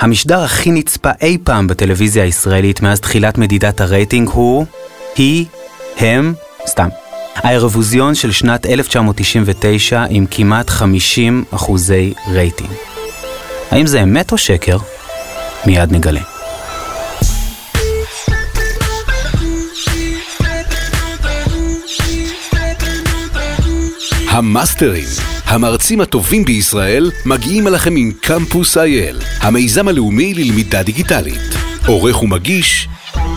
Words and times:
המשדר 0.00 0.40
הכי 0.40 0.70
נצפה 0.70 1.10
אי 1.20 1.38
פעם 1.44 1.66
בטלוויזיה 1.66 2.24
הישראלית 2.24 2.82
מאז 2.82 3.00
תחילת 3.00 3.38
מדידת 3.38 3.80
הרייטינג 3.80 4.28
הוא 4.28 4.66
היא, 5.16 5.46
הם, 5.98 6.34
סתם. 6.66 6.88
האירוויזיון 7.34 8.14
של 8.14 8.32
שנת 8.32 8.66
1999 8.66 10.04
עם 10.10 10.26
כמעט 10.30 10.70
50 10.70 11.44
אחוזי 11.50 12.14
רייטינג. 12.28 12.70
האם 13.70 13.86
זה 13.86 14.02
אמת 14.02 14.32
או 14.32 14.38
שקר? 14.38 14.76
מיד 15.66 15.92
נגלה. 15.92 16.20
המאסטרים, 24.28 25.04
המרצים 25.52 26.00
הטובים 26.00 26.44
בישראל, 26.44 27.10
מגיעים 27.26 27.66
אליכם 27.66 27.96
עם 27.96 28.12
קמפוס 28.20 28.78
אייל, 28.78 29.18
המיזם 29.40 29.88
הלאומי 29.88 30.34
ללמידה 30.34 30.82
דיגיטלית. 30.82 31.40
עורך 31.86 32.22
ומגיש, 32.22 32.88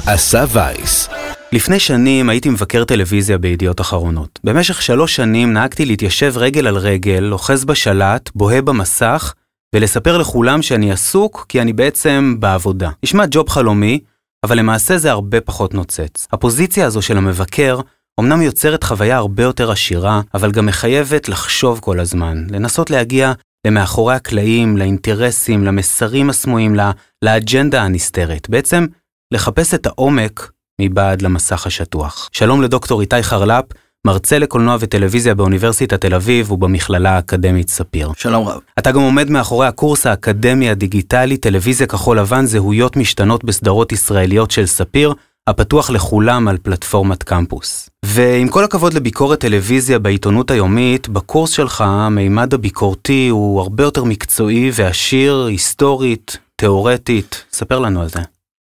אסף 0.05 0.49
וייס. 0.51 1.09
לפני 1.51 1.79
שנים 1.79 2.29
הייתי 2.29 2.49
מבקר 2.49 2.83
טלוויזיה 2.83 3.37
בידיעות 3.37 3.81
אחרונות. 3.81 4.39
במשך 4.43 4.81
שלוש 4.81 5.15
שנים 5.15 5.53
נהגתי 5.53 5.85
להתיישב 5.85 6.33
רגל 6.35 6.67
על 6.67 6.77
רגל, 6.77 7.29
אוחז 7.31 7.65
בשלט, 7.65 8.29
בוהה 8.35 8.61
במסך, 8.61 9.33
ולספר 9.75 10.17
לכולם 10.17 10.61
שאני 10.61 10.91
עסוק 10.91 11.45
כי 11.49 11.61
אני 11.61 11.73
בעצם 11.73 12.35
בעבודה. 12.39 12.89
נשמע 13.03 13.25
ג'וב 13.31 13.49
חלומי, 13.49 13.99
אבל 14.43 14.57
למעשה 14.57 14.97
זה 14.97 15.11
הרבה 15.11 15.41
פחות 15.41 15.73
נוצץ. 15.73 16.27
הפוזיציה 16.31 16.85
הזו 16.85 17.01
של 17.01 17.17
המבקר 17.17 17.79
אמנם 18.19 18.41
יוצרת 18.41 18.83
חוויה 18.83 19.17
הרבה 19.17 19.43
יותר 19.43 19.71
עשירה, 19.71 20.21
אבל 20.33 20.51
גם 20.51 20.65
מחייבת 20.65 21.29
לחשוב 21.29 21.79
כל 21.79 21.99
הזמן, 21.99 22.45
לנסות 22.49 22.89
להגיע 22.89 23.33
למאחורי 23.67 24.15
הקלעים, 24.15 24.77
לאינטרסים, 24.77 25.63
למסרים 25.63 26.29
הסמויים, 26.29 26.75
לה, 26.75 26.91
לאג'נדה 27.21 27.81
הנסתרת. 27.81 28.49
בעצם, 28.49 28.85
לחפש 29.33 29.73
את 29.73 29.85
העומק 29.85 30.51
מבעד 30.81 31.21
למסך 31.21 31.67
השטוח. 31.67 32.29
שלום 32.31 32.61
לדוקטור 32.61 33.01
איתי 33.01 33.23
חרלפ, 33.23 33.65
מרצה 34.07 34.39
לקולנוע 34.39 34.77
וטלוויזיה 34.79 35.35
באוניברסיטת 35.35 36.01
תל 36.01 36.13
אביב 36.13 36.51
ובמכללה 36.51 37.15
האקדמית 37.15 37.69
ספיר. 37.69 38.11
שלום 38.17 38.47
רב. 38.47 38.59
אתה 38.79 38.91
גם 38.91 39.01
עומד 39.01 39.29
מאחורי 39.29 39.67
הקורס 39.67 40.05
האקדמי 40.05 40.69
הדיגיטלי 40.69 41.37
טלוויזיה 41.37 41.87
כחול 41.87 42.19
לבן 42.19 42.45
זהויות 42.45 42.95
משתנות 42.97 43.43
בסדרות 43.43 43.91
ישראליות 43.91 44.51
של 44.51 44.65
ספיר, 44.65 45.13
הפתוח 45.49 45.89
לכולם 45.89 46.47
על 46.47 46.57
פלטפורמת 46.57 47.23
קמפוס. 47.23 47.89
ועם 48.05 48.47
כל 48.47 48.63
הכבוד 48.63 48.93
לביקורת 48.93 49.39
טלוויזיה 49.39 49.99
בעיתונות 49.99 50.51
היומית, 50.51 51.09
בקורס 51.09 51.49
שלך 51.49 51.81
המימד 51.81 52.53
הביקורתי 52.53 53.27
הוא 53.27 53.61
הרבה 53.61 53.83
יותר 53.83 54.03
מקצועי 54.03 54.71
ועשיר, 54.73 55.45
היסטורית, 55.45 56.37
תאורטית. 56.55 57.43
ספר 57.51 57.79
לנו 57.79 58.01
על 58.01 58.09
זה. 58.09 58.19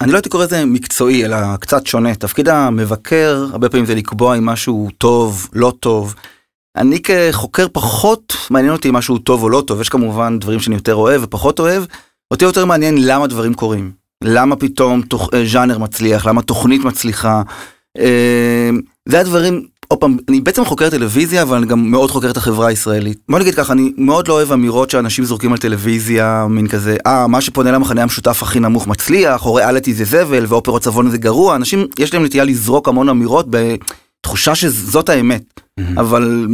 אני 0.01 0.13
לא 0.13 0.17
הייתי 0.17 0.29
קורא 0.29 0.45
לזה 0.45 0.65
מקצועי, 0.65 1.25
אלא 1.25 1.37
קצת 1.61 1.87
שונה. 1.87 2.15
תפקיד 2.15 2.49
המבקר, 2.49 3.47
הרבה 3.53 3.69
פעמים 3.69 3.87
זה 3.87 3.95
לקבוע 3.95 4.37
אם 4.39 4.47
משהו 4.47 4.89
טוב, 4.99 5.49
לא 5.53 5.73
טוב. 5.81 6.15
אני 6.77 7.03
כחוקר 7.03 7.67
פחות 7.73 8.37
מעניין 8.51 8.73
אותי 8.73 8.89
אם 8.89 8.95
משהו 8.95 9.19
טוב 9.19 9.43
או 9.43 9.49
לא 9.49 9.63
טוב, 9.67 9.81
יש 9.81 9.89
כמובן 9.89 10.39
דברים 10.39 10.61
שאני 10.61 10.77
יותר 10.77 10.95
אוהב 10.95 11.23
ופחות 11.25 11.59
אוהב. 11.59 11.85
אותי 12.31 12.45
יותר 12.45 12.65
מעניין 12.65 12.95
למה 13.01 13.27
דברים 13.27 13.55
קורים. 13.55 14.04
למה 14.25 14.57
פתאום 14.57 15.03
תוך, 15.03 15.31
ז'אנר 15.45 15.79
מצליח, 15.79 16.27
למה 16.27 16.43
תוכנית 16.43 16.85
מצליחה. 16.85 17.43
אה, 17.99 18.71
זה 19.09 19.21
הדברים, 19.21 19.67
עוד 19.89 19.99
פעם, 19.99 20.17
אני 20.29 20.41
בעצם 20.41 20.65
חוקר 20.65 20.91
טלוויזיה, 20.91 21.43
אבל 21.43 21.57
אני 21.57 21.67
גם 21.67 21.91
מאוד 21.91 22.11
חוקר 22.11 22.31
את 22.31 22.37
החברה 22.37 22.69
הישראלית. 22.69 23.19
בוא 23.29 23.39
נגיד 23.39 23.55
ככה, 23.55 23.73
אני 23.73 23.93
מאוד 23.97 24.29
לא 24.29 24.35
אוהב 24.35 24.53
אמירות 24.53 24.91
שאנשים 24.91 25.25
זורקים 25.25 25.53
על 25.53 25.59
טלוויזיה, 25.59 26.47
מין 26.51 26.69
כזה, 26.69 26.97
אה, 27.07 27.27
מה 27.27 27.41
שפונה 27.41 27.73
למחנה 27.73 28.03
המשותף 28.03 28.43
הכי 28.43 28.61
נמוך 28.61 28.87
מצליח, 28.87 29.47
או 29.47 29.55
ריאליטי 29.55 29.95
זה 29.95 30.05
זבל, 30.05 30.45
ואופרות 30.49 30.83
צבון 30.83 31.11
זה 31.11 31.19
גרוע, 31.19 31.57
אנשים, 31.57 31.87
יש 31.99 32.15
להם 32.15 32.25
נטייה 32.25 32.45
לזרוק 32.45 32.89
המון 32.89 33.09
אמירות 33.09 33.47
בתחושה 33.51 34.55
שזאת 34.55 35.09
האמת. 35.09 35.43
Mm-hmm. 35.81 36.01
אבל 36.01 36.47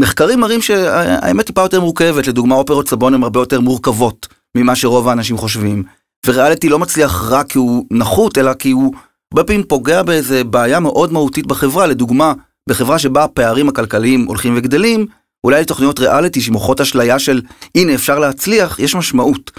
מחקרים 0.00 0.40
מראים 0.40 0.62
שהאמת 0.62 1.46
טיפה 1.46 1.60
יותר 1.60 1.80
מורכבת, 1.80 2.26
לדוגמה 2.26 2.54
אופרות 2.54 2.88
סבון 2.88 3.14
הן 3.14 3.22
הרבה 3.22 3.40
יותר 3.40 3.60
מורכבות 3.60 4.26
ממה 4.56 4.76
שרוב 4.76 5.08
האנשים 5.08 5.38
חושבים. 5.38 5.82
וריאליטי 6.26 6.68
לא 6.68 6.78
מצליח 6.78 7.28
רק 7.30 7.50
כי 7.50 7.58
הוא 7.58 7.84
נחות, 7.90 8.38
אלא 8.38 8.54
כי 8.54 8.70
הוא 8.70 8.94
הרבה 9.32 9.44
פעמים 9.44 9.62
פוגע 9.62 10.02
באיזה 10.02 10.44
בעיה 10.44 10.80
מאוד 10.80 11.12
מהותית 11.12 11.46
בחברה, 11.46 11.86
לדוגמה, 11.86 12.32
בחברה 12.68 12.98
שבה 12.98 13.24
הפערים 13.24 13.68
הכלכליים 13.68 14.24
הולכים 14.24 14.54
וגדלים, 14.56 15.06
אולי 15.44 15.60
לתוכניות 15.60 16.00
ריאליטי 16.00 16.40
שמוכרות 16.40 16.80
אשליה 16.80 17.18
של 17.18 17.42
הנה 17.74 17.94
אפשר 17.94 18.18
להצליח, 18.18 18.78
יש 18.78 18.94
משמעות. 18.94 19.50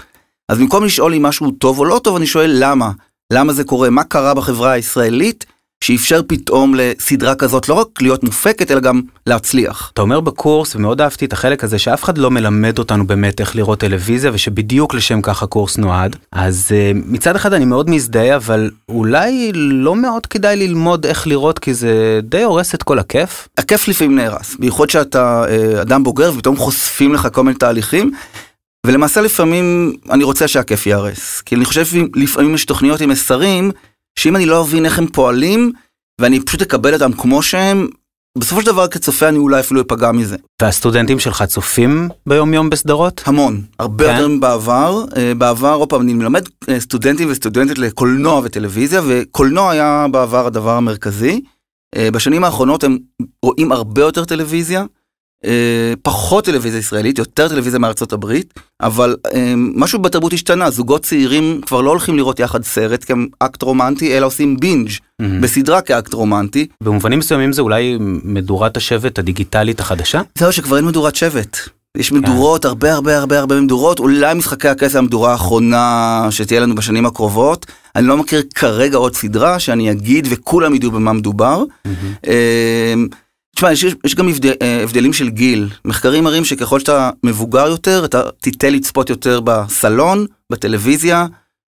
אז 0.48 0.58
במקום 0.58 0.84
לשאול 0.84 1.14
אם 1.14 1.22
משהו 1.22 1.50
טוב 1.50 1.78
או 1.78 1.84
לא 1.84 2.00
טוב, 2.04 2.16
אני 2.16 2.26
שואל 2.26 2.50
למה. 2.54 2.90
למה 3.32 3.52
זה 3.52 3.64
קורה? 3.64 3.90
מה 3.90 4.04
קרה 4.04 4.34
בחברה 4.34 4.70
הישראלית 4.70 5.46
שאפשר 5.84 6.20
פתאום 6.26 6.74
לסדרה 6.74 7.34
כזאת 7.34 7.68
לא 7.68 7.74
רק 7.74 8.02
להיות 8.02 8.24
מופקת, 8.24 8.70
אלא 8.70 8.80
גם 8.80 9.00
להצליח. 9.26 9.90
אתה 9.94 10.02
אומר 10.02 10.20
בקורס, 10.20 10.76
ומאוד 10.76 11.00
אהבתי 11.00 11.24
את 11.24 11.32
החלק 11.32 11.64
הזה, 11.64 11.78
שאף 11.78 12.04
אחד 12.04 12.18
לא 12.18 12.30
מלמד 12.30 12.78
אותנו 12.78 13.06
באמת 13.06 13.40
איך 13.40 13.56
לראות 13.56 13.80
טלוויזיה, 13.80 14.30
ושבדיוק 14.34 14.94
לשם 14.94 15.22
כך 15.22 15.42
הקורס 15.42 15.78
נועד. 15.78 16.16
אז 16.32 16.66
uh, 16.68 16.98
מצד 17.06 17.36
אחד 17.36 17.52
אני 17.52 17.64
מאוד 17.64 17.90
מזדהה, 17.90 18.36
אבל 18.36 18.70
אולי 18.88 19.52
לא 19.54 19.96
מאוד 19.96 20.26
כדאי 20.26 20.56
ללמוד 20.56 21.06
איך 21.06 21.26
לראות, 21.26 21.58
כי 21.58 21.74
זה 21.74 22.20
די 22.22 22.42
הורס 22.42 22.74
את 22.74 22.82
כל 22.82 22.98
הכיף. 22.98 23.48
הכיף 23.58 23.88
לפעמים 23.88 24.16
נהרס, 24.16 24.56
בייחוד 24.58 24.90
שאתה 24.90 25.44
uh, 25.44 25.82
אדם 25.82 26.04
בוגר, 26.04 26.32
ופתאום 26.34 26.56
חושפים 26.56 27.14
לך 27.14 27.28
כל 27.32 27.42
מיני 27.44 27.58
תהליכים. 27.58 28.12
ולמעשה 28.86 29.20
לפעמים 29.20 29.92
אני 30.10 30.24
רוצה 30.24 30.48
שהכיף 30.48 30.86
ייהרס. 30.86 31.40
כי 31.40 31.54
אני 31.54 31.64
חושב 31.64 31.84
שלפעמים 31.84 32.54
יש 32.54 32.64
תוכניות 32.64 33.00
עם 33.00 33.10
מסרים 33.10 33.70
שאם 34.20 34.36
אני 34.36 34.46
לא 34.46 34.62
אבין 34.62 34.84
איך 34.84 34.98
הם 34.98 35.06
פועלים, 35.06 35.72
ואני 36.20 36.40
פשוט 36.40 36.62
אקבל 36.62 36.94
אותם 36.94 37.12
כמו 37.12 37.42
שהם, 37.42 37.88
בסופו 38.38 38.60
של 38.60 38.66
דבר 38.66 38.88
כצופה 38.88 39.28
אני 39.28 39.38
אולי 39.38 39.60
אפילו 39.60 39.80
אפגע 39.80 40.12
מזה. 40.12 40.36
והסטודנטים 40.62 41.18
שלך 41.18 41.42
צופים 41.42 42.08
ביום 42.26 42.54
יום 42.54 42.70
בסדרות? 42.70 43.22
המון, 43.26 43.62
הרבה 43.78 44.04
כן? 44.06 44.12
יותר 44.12 44.28
מבעבר. 44.28 45.04
אה, 45.16 45.34
בעבר, 45.34 45.74
עוד 45.74 45.88
פעם, 45.88 46.00
אני 46.00 46.14
מלמד 46.14 46.42
אה, 46.68 46.80
סטודנטים 46.80 47.28
וסטודנטית 47.30 47.78
לקולנוע 47.78 48.40
וטלוויזיה, 48.44 49.00
וקולנוע 49.08 49.70
היה 49.70 50.06
בעבר 50.10 50.46
הדבר 50.46 50.76
המרכזי. 50.76 51.40
אה, 51.96 52.10
בשנים 52.10 52.44
האחרונות 52.44 52.84
הם 52.84 52.98
רואים 53.44 53.72
הרבה 53.72 54.02
יותר 54.02 54.24
טלוויזיה. 54.24 54.84
אה, 55.44 55.92
פחות 56.02 56.44
טלוויזיה 56.44 56.78
ישראלית, 56.78 57.18
יותר 57.18 57.48
טלוויזיה 57.48 57.78
מארצות 57.78 58.12
הברית, 58.12 58.54
אבל 58.82 59.16
אה, 59.34 59.54
משהו 59.56 59.98
בתרבות 59.98 60.32
השתנה, 60.32 60.70
זוגות 60.70 61.02
צעירים 61.02 61.60
כבר 61.66 61.80
לא 61.80 61.90
הולכים 61.90 62.16
לראות 62.16 62.40
יחד 62.40 62.64
סרט 62.64 63.04
כאקט 63.04 63.62
רומנטי, 63.62 64.16
אלא 64.16 64.26
עושים 64.26 64.56
בינג' 64.56 64.88
mm-hmm. 64.88 65.24
בסדרה 65.40 65.80
כאקט 65.80 66.12
רומנטי. 66.12 66.66
במובנים 66.82 67.18
מסוימים 67.18 67.52
זה 67.52 67.62
אולי 67.62 67.98
מדורת 68.24 68.76
השבט 68.76 69.18
הדיגיטלית 69.18 69.80
החדשה? 69.80 70.20
זהו 70.38 70.52
שכבר 70.52 70.76
אין 70.76 70.84
מדורת 70.84 71.14
שבט. 71.16 71.58
יש 71.96 72.12
מדורות, 72.12 72.64
הרבה 72.64 72.94
הרבה 72.94 73.18
הרבה 73.18 73.38
הרבה 73.38 73.60
מדורות, 73.60 73.98
אולי 73.98 74.34
משחקי 74.34 74.68
הכסף 74.68 74.96
המדורה 74.96 75.32
האחרונה 75.32 76.26
שתהיה 76.30 76.60
לנו 76.60 76.74
בשנים 76.74 77.06
הקרובות. 77.06 77.66
אני 77.96 78.06
לא 78.06 78.16
מכיר 78.16 78.42
כרגע 78.54 78.96
עוד 78.96 79.14
סדרה 79.14 79.58
שאני 79.58 79.90
אגיד 79.90 80.26
וכולם 80.30 80.74
ידעו 80.74 80.90
במה 80.90 81.12
מדובר. 81.12 81.64
Mm-hmm. 81.88 82.28
תשמע, 83.60 83.72
יש, 83.72 83.84
יש 84.04 84.14
גם 84.14 84.28
הבדל, 84.28 84.52
אה, 84.62 84.82
הבדלים 84.82 85.12
של 85.12 85.28
גיל. 85.28 85.68
מחקרים 85.84 86.24
מראים 86.24 86.44
שככל 86.44 86.80
שאתה 86.80 87.10
מבוגר 87.24 87.66
יותר, 87.66 88.04
אתה 88.04 88.22
תיטה 88.40 88.70
לצפות 88.70 89.10
יותר 89.10 89.40
בסלון, 89.44 90.26
בטלוויזיה, 90.50 91.26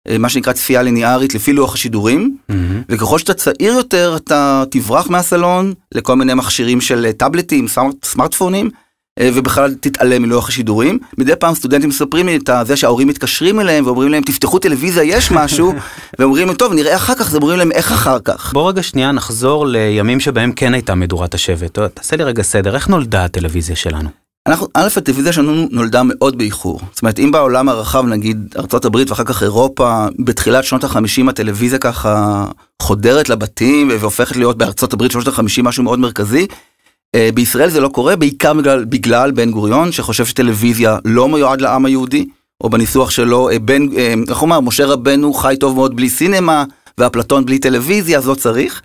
אה, 0.08 0.18
מה 0.18 0.28
שנקרא 0.28 0.52
צפייה 0.52 0.82
ליניארית 0.82 1.34
לפי 1.34 1.52
לוח 1.52 1.74
השידורים, 1.74 2.36
mm-hmm. 2.50 2.54
וככל 2.88 3.18
שאתה 3.18 3.34
צעיר 3.34 3.72
יותר, 3.72 4.16
אתה 4.16 4.64
תברח 4.70 5.10
מהסלון 5.10 5.72
לכל 5.94 6.16
מיני 6.16 6.34
מכשירים 6.34 6.80
של 6.80 7.12
טאבלטים, 7.16 7.68
סמארט, 7.68 8.04
סמארטפונים, 8.04 8.70
ובכלל 9.20 9.74
תתעלם 9.80 10.22
מלוח 10.22 10.48
השידורים. 10.48 10.98
מדי 11.18 11.36
פעם 11.36 11.54
סטודנטים 11.54 11.88
מספרים 11.88 12.26
לי 12.26 12.36
את 12.36 12.50
זה 12.66 12.76
שההורים 12.76 13.08
מתקשרים 13.08 13.60
אליהם 13.60 13.86
ואומרים 13.86 14.08
להם 14.08 14.22
תפתחו 14.22 14.58
טלוויזיה 14.58 15.02
יש 15.02 15.30
משהו 15.30 15.72
ואומרים 16.18 16.46
להם 16.46 16.56
טוב 16.56 16.72
נראה 16.72 16.96
אחר 16.96 17.14
כך 17.14 17.20
אז 17.20 17.36
אומרים 17.36 17.58
להם 17.58 17.72
איך 17.72 17.92
אחר 17.92 18.18
כך. 18.24 18.52
בוא 18.52 18.68
רגע 18.68 18.82
שנייה 18.82 19.12
נחזור 19.12 19.66
לימים 19.66 20.20
שבהם 20.20 20.52
כן 20.52 20.74
הייתה 20.74 20.94
מדורת 20.94 21.34
השבט. 21.34 21.78
תעשה 21.78 22.16
לי 22.16 22.24
רגע 22.24 22.42
סדר 22.42 22.74
איך 22.74 22.88
נולדה 22.88 23.24
הטלוויזיה 23.24 23.76
שלנו. 23.76 24.08
אנחנו, 24.46 24.66
א', 24.74 24.88
הטלוויזיה 24.96 25.32
שלנו 25.32 25.68
נולדה 25.70 26.02
מאוד 26.04 26.38
באיחור. 26.38 26.80
זאת 26.92 27.02
אומרת, 27.02 27.18
אם 27.18 27.30
בעולם 27.32 27.68
הרחב, 27.68 28.06
נגיד 28.06 28.54
ארה"ב 28.56 28.96
ואחר 29.08 29.24
כך 29.24 29.42
אירופה, 29.42 30.06
בתחילת 30.18 30.64
שנות 30.64 30.84
החמישים 30.84 31.28
הטלוויזיה 31.28 31.78
ככה 31.78 32.44
חודרת 32.82 33.28
לבתים 33.28 33.88
והופכת 34.00 34.36
להיות 34.36 34.58
בארצות 34.58 34.92
הברית 34.92 35.12
שנות 35.12 35.28
החמישים 35.28 35.64
משהו 35.64 35.84
מאוד 35.84 35.98
מרכזי, 35.98 36.46
אה, 36.46 36.46
בישראל 37.34 37.70
זה 37.70 37.80
לא 37.80 37.88
קורה 37.88 38.16
בעיקר 38.16 38.54
בגלל, 38.54 38.84
בגלל 38.84 39.30
בן 39.30 39.50
גוריון 39.50 39.92
שחושב 39.92 40.26
שטלוויזיה 40.26 40.98
לא 41.04 41.28
מיועד 41.28 41.60
לעם 41.60 41.84
היהודי 41.84 42.26
או 42.62 42.70
בניסוח 42.70 43.10
שלו 43.10 43.50
אה, 43.50 43.58
בן 43.58 43.86
אה, 43.96 44.14
איך 44.28 44.38
הוא 44.38 44.46
אמר 44.46 44.60
משה 44.60 44.86
רבנו 44.86 45.34
חי 45.34 45.56
טוב 45.60 45.74
מאוד 45.74 45.96
בלי 45.96 46.10
סינמה 46.10 46.64
ואפלטון 46.98 47.44
בלי 47.44 47.58
טלוויזיה 47.58 48.18
אז 48.18 48.28
לא 48.28 48.34
צריך. 48.34 48.82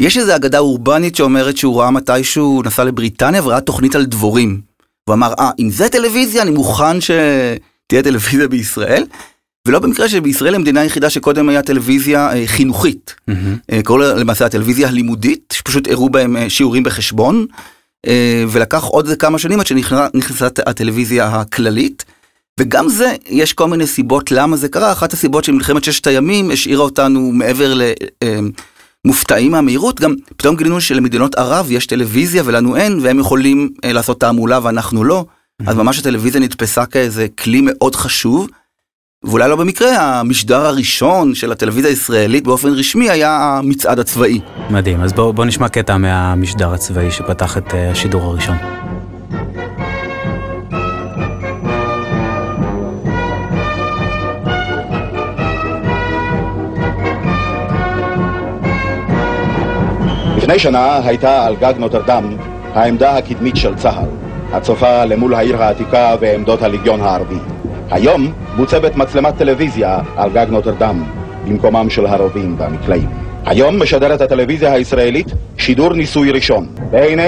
יש 0.00 0.18
איזו 0.18 0.36
אגדה 0.36 0.58
אורבנית 0.58 1.16
שאומרת 1.16 1.56
שהוא 1.56 1.80
ראה 1.80 1.90
מתישהו 1.90 2.62
נסע 2.64 2.84
לבריטניה 2.84 3.42
וראה 3.44 3.60
תוכנית 3.60 3.94
על 3.94 4.04
דבורים. 4.04 4.60
הוא 5.04 5.14
אמר 5.14 5.32
אה 5.38 5.50
אם 5.58 5.70
זה 5.70 5.88
טלוויזיה 5.88 6.42
אני 6.42 6.50
מוכן 6.50 7.00
ש... 7.00 7.10
תהיה 7.86 8.02
טלוויזיה 8.02 8.48
בישראל. 8.48 9.04
ולא 9.68 9.78
במקרה 9.78 10.08
שבישראל 10.08 10.54
המדינה 10.54 10.80
היחידה 10.80 11.10
שקודם 11.10 11.48
היה 11.48 11.62
טלוויזיה 11.62 12.32
אה, 12.32 12.46
חינוכית. 12.46 13.14
Mm-hmm. 13.30 13.82
קוראים 13.84 14.08
לה 14.08 14.14
למעשה 14.14 14.46
הטלוויזיה 14.46 14.88
הלימודית, 14.88 15.54
שפשוט 15.56 15.88
הראו 15.88 16.10
בהם 16.10 16.36
אה, 16.36 16.50
שיעורים 16.50 16.82
בחשבון, 16.82 17.46
אה, 18.06 18.44
ולקח 18.48 18.84
עוד 18.84 19.08
כמה 19.18 19.38
שנים 19.38 19.60
עד 19.60 19.66
שנכנסה 19.66 20.46
הטלוויזיה 20.66 21.26
הכללית. 21.26 22.04
וגם 22.60 22.88
זה, 22.88 23.14
יש 23.26 23.52
כל 23.52 23.68
מיני 23.68 23.86
סיבות 23.86 24.30
למה 24.32 24.56
זה 24.56 24.68
קרה, 24.68 24.92
אחת 24.92 25.12
הסיבות 25.12 25.44
של 25.44 25.52
מלחמת 25.52 25.84
ששת 25.84 26.06
הימים 26.06 26.50
השאירה 26.50 26.82
אותנו 26.82 27.32
מעבר 27.32 27.74
למופתעים 29.04 29.52
מהמהירות, 29.52 30.00
גם 30.00 30.14
פתאום 30.36 30.56
גילינו 30.56 30.80
שלמדינות 30.80 31.34
ערב 31.34 31.70
יש 31.70 31.86
טלוויזיה 31.86 32.42
ולנו 32.46 32.76
אין, 32.76 32.98
והם 33.02 33.18
יכולים 33.18 33.70
לעשות 33.84 34.20
תעמולה 34.20 34.60
ואנחנו 34.62 35.04
לא, 35.04 35.24
אז 35.66 35.76
ממש 35.76 35.98
הטלוויזיה 35.98 36.40
נתפסה 36.40 36.86
כאיזה 36.86 37.26
כלי 37.38 37.60
מאוד 37.64 37.96
חשוב. 37.96 38.48
ואולי 39.24 39.48
לא 39.48 39.56
במקרה, 39.56 40.20
המשדר 40.20 40.66
הראשון 40.66 41.34
של 41.34 41.52
הטלוויזיה 41.52 41.90
הישראלית 41.90 42.44
באופן 42.44 42.68
רשמי 42.68 43.10
היה 43.10 43.36
המצעד 43.40 43.98
הצבאי. 43.98 44.40
מדהים, 44.70 45.00
אז 45.00 45.12
בואו 45.12 45.32
בוא 45.32 45.44
נשמע 45.44 45.68
קטע 45.68 45.96
מהמשדר 45.96 46.74
הצבאי 46.74 47.10
שפתח 47.10 47.58
את 47.58 47.74
אה, 47.74 47.90
השידור 47.90 48.22
הראשון. 48.22 48.56
לפני 60.36 60.58
שנה 60.58 61.06
הייתה 61.06 61.46
על 61.46 61.56
גג 61.56 61.74
נוטרדם 61.78 62.36
העמדה 62.74 63.16
הקדמית 63.16 63.56
של 63.56 63.74
צה"ל, 63.74 64.08
הצופה 64.52 65.04
למול 65.04 65.34
העיר 65.34 65.62
העתיקה 65.62 66.16
ועמדות 66.20 66.62
הליגיון 66.62 67.00
הערבי. 67.00 67.57
היום 67.90 68.32
מוצבת 68.56 68.96
מצלמת 68.96 69.36
טלוויזיה 69.36 69.98
על 70.16 70.30
גג 70.30 70.46
נוטרדם, 70.50 71.04
במקומם 71.44 71.90
של 71.90 72.06
הרובים 72.06 72.54
והמקלעים. 72.58 73.08
היום 73.46 73.82
משדרת 73.82 74.20
הטלוויזיה 74.20 74.72
הישראלית 74.72 75.26
שידור 75.56 75.92
ניסוי 75.92 76.30
ראשון. 76.30 76.66
והנה 76.90 77.22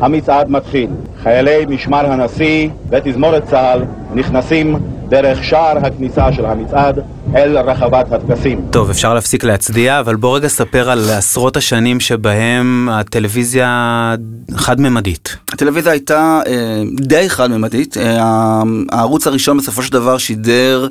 המצעד 0.00 0.50
מתחיל. 0.50 0.90
חיילי 1.22 1.64
משמר 1.68 2.12
הנשיא 2.12 2.68
ותזמורת 2.90 3.44
צה"ל 3.44 3.84
נכנסים 4.14 4.76
דרך 5.08 5.44
שער 5.44 5.86
הכניסה 5.86 6.32
של 6.32 6.46
המצעד 6.46 6.98
אל 7.34 7.58
רחבת 7.58 8.12
הטקסים. 8.12 8.66
טוב, 8.70 8.90
אפשר 8.90 9.14
להפסיק 9.14 9.44
להצדיע, 9.44 10.00
אבל 10.00 10.16
בוא 10.16 10.36
רגע 10.36 10.48
ספר 10.48 10.90
על 10.90 11.10
עשרות 11.10 11.56
השנים 11.56 12.00
שבהם 12.00 12.88
הטלוויזיה 12.92 14.14
חד-ממדית. 14.54 15.36
הטלוויזיה 15.52 15.92
הייתה 15.92 16.40
אה, 16.46 16.82
די 17.00 17.30
חד-ממדית. 17.30 17.96
אה, 17.96 18.62
הערוץ 18.92 19.26
הראשון 19.26 19.58
בסופו 19.58 19.82
של 19.82 19.92
דבר 19.92 20.18
שידר... 20.18 20.88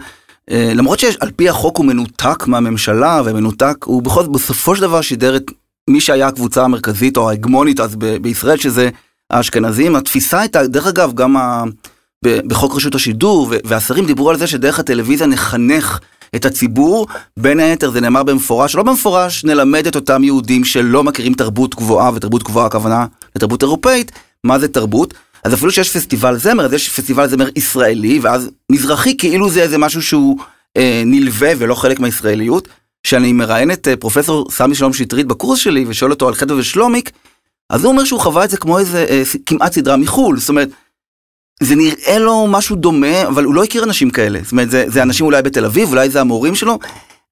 אה, 0.52 0.72
למרות 0.76 1.00
שעל 1.00 1.32
פי 1.36 1.50
החוק 1.50 1.78
הוא 1.78 1.86
מנותק 1.86 2.48
מהממשלה 2.48 3.22
ומנותק, 3.26 3.76
הוא 3.86 4.04
בכל 4.04 4.24
זאת 4.24 4.32
בסופו 4.32 4.76
של 4.76 4.82
דבר 4.82 5.02
שידר 5.02 5.36
את 5.36 5.52
מי 5.90 6.02
שהיה 6.02 6.28
הקבוצה 6.28 6.64
המרכזית 6.64 7.18
או 7.18 7.30
ההגמונית 7.30 7.80
אז 7.80 7.96
ב- 7.96 8.18
בישראל 8.18 8.58
שזה 8.58 8.90
האשכנזים. 9.32 9.96
התפיסה 9.96 10.40
הייתה, 10.40 10.68
דרך 10.68 10.88
אגב, 10.88 11.14
גם 11.14 11.38
ה... 11.38 11.64
בחוק 12.24 12.76
רשות 12.76 12.96
השידור, 12.96 13.54
והשרים 13.64 14.06
דיברו 14.06 14.30
על 14.30 14.38
זה 14.38 14.48
שדרך 14.48 14.80
הטלוויזיה 14.80 15.28
נחנך 15.28 16.00
את 16.36 16.46
הציבור, 16.46 17.08
בין 17.38 17.60
היתר 17.60 17.92
זה 17.92 18.02
נאמר 18.02 18.24
במפורש, 18.24 18.76
לא 18.76 18.84
במפורש, 18.84 19.44
נלמד 19.44 19.88
את 19.88 19.96
אותם 19.96 20.24
יהודים 20.24 20.66
שלא 20.66 21.04
מכירים 21.04 21.34
תרבות 21.34 21.76
גבוהה, 21.76 22.12
ותרבות 22.16 22.44
גבוהה 22.44 22.66
הכוונה 22.66 23.06
לתרבות 23.36 23.64
אירופאית, 23.64 24.12
מה 24.44 24.60
זה 24.60 24.68
תרבות. 24.68 25.14
אז 25.44 25.54
אפילו 25.54 25.72
שיש 25.72 25.98
פסטיבל 25.98 26.38
זמר, 26.38 26.66
אז 26.66 26.74
יש 26.74 26.90
פסטיבל 26.90 27.30
זמר 27.30 27.50
ישראלי, 27.56 28.20
ואז 28.20 28.50
מזרחי 28.72 29.18
כאילו 29.18 29.50
זה 29.50 29.62
איזה 29.62 29.78
משהו 29.78 30.02
שהוא 30.02 30.38
אה, 30.78 31.04
נלווה 31.06 31.52
ולא 31.58 31.76
חלק 31.76 32.00
מהישראליות. 32.00 32.68
כשאני 33.04 33.34
מראיין 33.34 33.72
את 33.72 33.88
אה, 33.88 33.96
פרופסור 33.96 34.52
סמי 34.52 34.76
שלום 34.76 34.94
שטרית 34.94 35.28
בקורס 35.28 35.60
שלי 35.60 35.86
ושואל 35.88 36.12
אותו 36.12 36.28
על 36.28 36.36
חדווה 36.36 36.60
ושלומיק, 36.60 37.12
אז 37.70 37.84
הוא 37.84 37.92
אומר 37.92 38.04
שהוא 38.04 38.20
חווה 38.20 38.44
את 38.44 38.50
זה 38.50 38.58
כמו 38.58 38.80
איזה 38.80 39.06
אה, 39.10 39.24
כמעט 39.46 39.74
סדרה 39.74 39.98
מחו"ל, 39.98 40.38
זאת 40.40 40.50
אומרת, 40.50 40.70
זה 41.62 41.76
נראה 41.76 42.20
לו 42.20 42.48
משהו 42.48 42.76
דומה, 42.76 43.28
אבל 43.28 43.44
הוא 43.44 43.54
לא 43.54 43.64
הכיר 43.64 43.84
אנשים 43.84 44.10
כאלה. 44.10 44.40
זאת 44.44 44.52
אומרת, 44.52 44.72
זה, 44.72 44.86
זה 44.88 45.04
אנשים 45.04 45.26
אולי 45.26 45.42
בתל 45.42 45.66
אביב, 45.66 45.90
אולי 45.90 46.10
זה 46.10 46.22
המורים 46.22 46.56
שלו. 46.56 46.80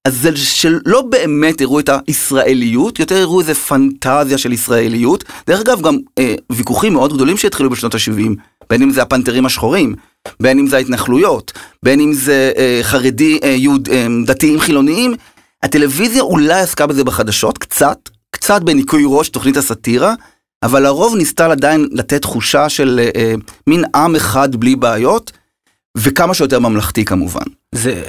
אז 0.04 0.16
זה 0.16 0.36
שלא 0.36 1.02
באמת 1.02 1.60
הראו 1.60 1.80
את 1.80 1.90
הישראליות, 2.06 2.98
יותר 2.98 3.16
הראו 3.16 3.40
איזה 3.40 3.54
פנטזיה 3.54 4.38
של 4.38 4.52
ישראליות. 4.52 5.24
דרך 5.46 5.60
אגב, 5.60 5.80
גם 5.80 5.96
אה, 6.18 6.34
ויכוחים 6.52 6.92
מאוד 6.92 7.12
גדולים 7.12 7.36
שהתחילו 7.36 7.70
בשנות 7.70 7.94
ה-70, 7.94 8.30
בין 8.70 8.82
אם 8.82 8.90
זה 8.90 9.02
הפנתרים 9.02 9.46
השחורים, 9.46 9.94
בין 10.40 10.58
אם 10.58 10.66
זה 10.66 10.76
ההתנחלויות, 10.76 11.52
בין 11.82 12.00
אם 12.00 12.12
זה 12.12 12.52
אה, 12.56 12.80
חרדי, 12.82 13.38
אה, 13.44 13.48
יהוד, 13.48 13.88
אה, 13.92 14.06
דתיים 14.26 14.60
חילוניים. 14.60 15.14
הטלוויזיה 15.62 16.22
אולי 16.22 16.60
עסקה 16.60 16.86
בזה 16.86 17.04
בחדשות, 17.04 17.58
קצת, 17.58 17.98
קצת 18.30 18.62
בניקוי 18.62 19.02
ראש, 19.06 19.28
תוכנית 19.28 19.56
הסאטירה, 19.56 20.14
אבל 20.62 20.82
לרוב 20.82 21.16
ניסתה 21.16 21.46
עדיין 21.46 21.88
לתת 21.92 22.22
תחושה 22.22 22.68
של 22.68 23.00
אה, 23.02 23.20
אה, 23.20 23.34
מין 23.66 23.84
עם 23.94 24.16
אחד 24.16 24.56
בלי 24.56 24.76
בעיות, 24.76 25.32
וכמה 25.98 26.34
שיותר 26.34 26.58
ממלכתי 26.58 27.04
כמובן. 27.04 27.42
זה, 27.74 28.02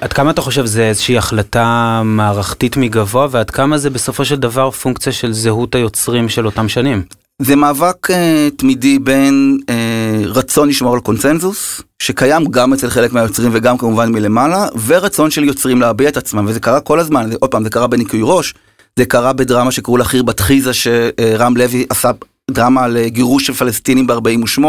עד 0.00 0.12
כמה 0.12 0.30
אתה 0.30 0.40
חושב 0.40 0.66
זה 0.66 0.82
איזושהי 0.82 1.18
החלטה 1.18 2.02
מערכתית 2.04 2.76
מגבוה, 2.76 3.26
ועד 3.30 3.50
כמה 3.50 3.78
זה 3.78 3.90
בסופו 3.90 4.24
של 4.24 4.36
דבר 4.36 4.70
פונקציה 4.70 5.12
של 5.12 5.32
זהות 5.32 5.74
היוצרים 5.74 6.28
של 6.28 6.46
אותם 6.46 6.68
שנים? 6.68 7.02
זה 7.42 7.56
מאבק 7.56 8.10
אה, 8.10 8.48
תמידי 8.56 8.98
בין 8.98 9.58
אה, 9.68 10.22
רצון 10.24 10.68
לשמור 10.68 10.94
על 10.94 11.00
קונצנזוס, 11.00 11.82
שקיים 12.02 12.44
גם 12.44 12.72
אצל 12.72 12.90
חלק 12.90 13.12
מהיוצרים 13.12 13.50
וגם 13.54 13.78
כמובן 13.78 14.12
מלמעלה, 14.12 14.66
ורצון 14.86 15.30
של 15.30 15.44
יוצרים 15.44 15.80
להביע 15.80 16.08
את 16.08 16.16
עצמם, 16.16 16.46
וזה 16.48 16.60
קרה 16.60 16.80
כל 16.80 17.00
הזמן, 17.00 17.30
עוד 17.40 17.50
פעם, 17.50 17.64
זה 17.64 17.70
קרה 17.70 17.86
בניקוי 17.86 18.20
ראש. 18.22 18.54
זה 18.96 19.04
קרה 19.04 19.32
בדרמה 19.32 19.70
שקראו 19.70 19.96
לה 19.96 20.04
חירבת 20.04 20.40
חזעה, 20.40 20.74
שרם 20.74 21.56
לוי 21.56 21.86
עשה 21.90 22.10
דרמה 22.50 22.84
על 22.84 22.98
גירוש 23.06 23.46
של 23.46 23.52
פלסטינים 23.52 24.06
ב-48. 24.06 24.62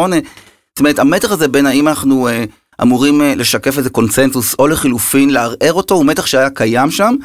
זאת 0.72 0.80
אומרת, 0.80 1.00
המתח 1.00 1.32
הזה 1.32 1.48
בין 1.48 1.66
האם 1.66 1.88
אנחנו 1.88 2.28
אה, 2.28 2.44
אמורים 2.82 3.22
אה, 3.22 3.36
לשקף 3.36 3.78
איזה 3.78 3.90
קונצנזוס, 3.90 4.56
או 4.60 4.68
לחילופין 4.68 5.30
לערער 5.30 5.74
אותו, 5.74 5.96
הוא 5.96 6.06
מתח 6.06 6.26
שהיה 6.26 6.50
קיים 6.50 6.92
שם. 6.92 7.16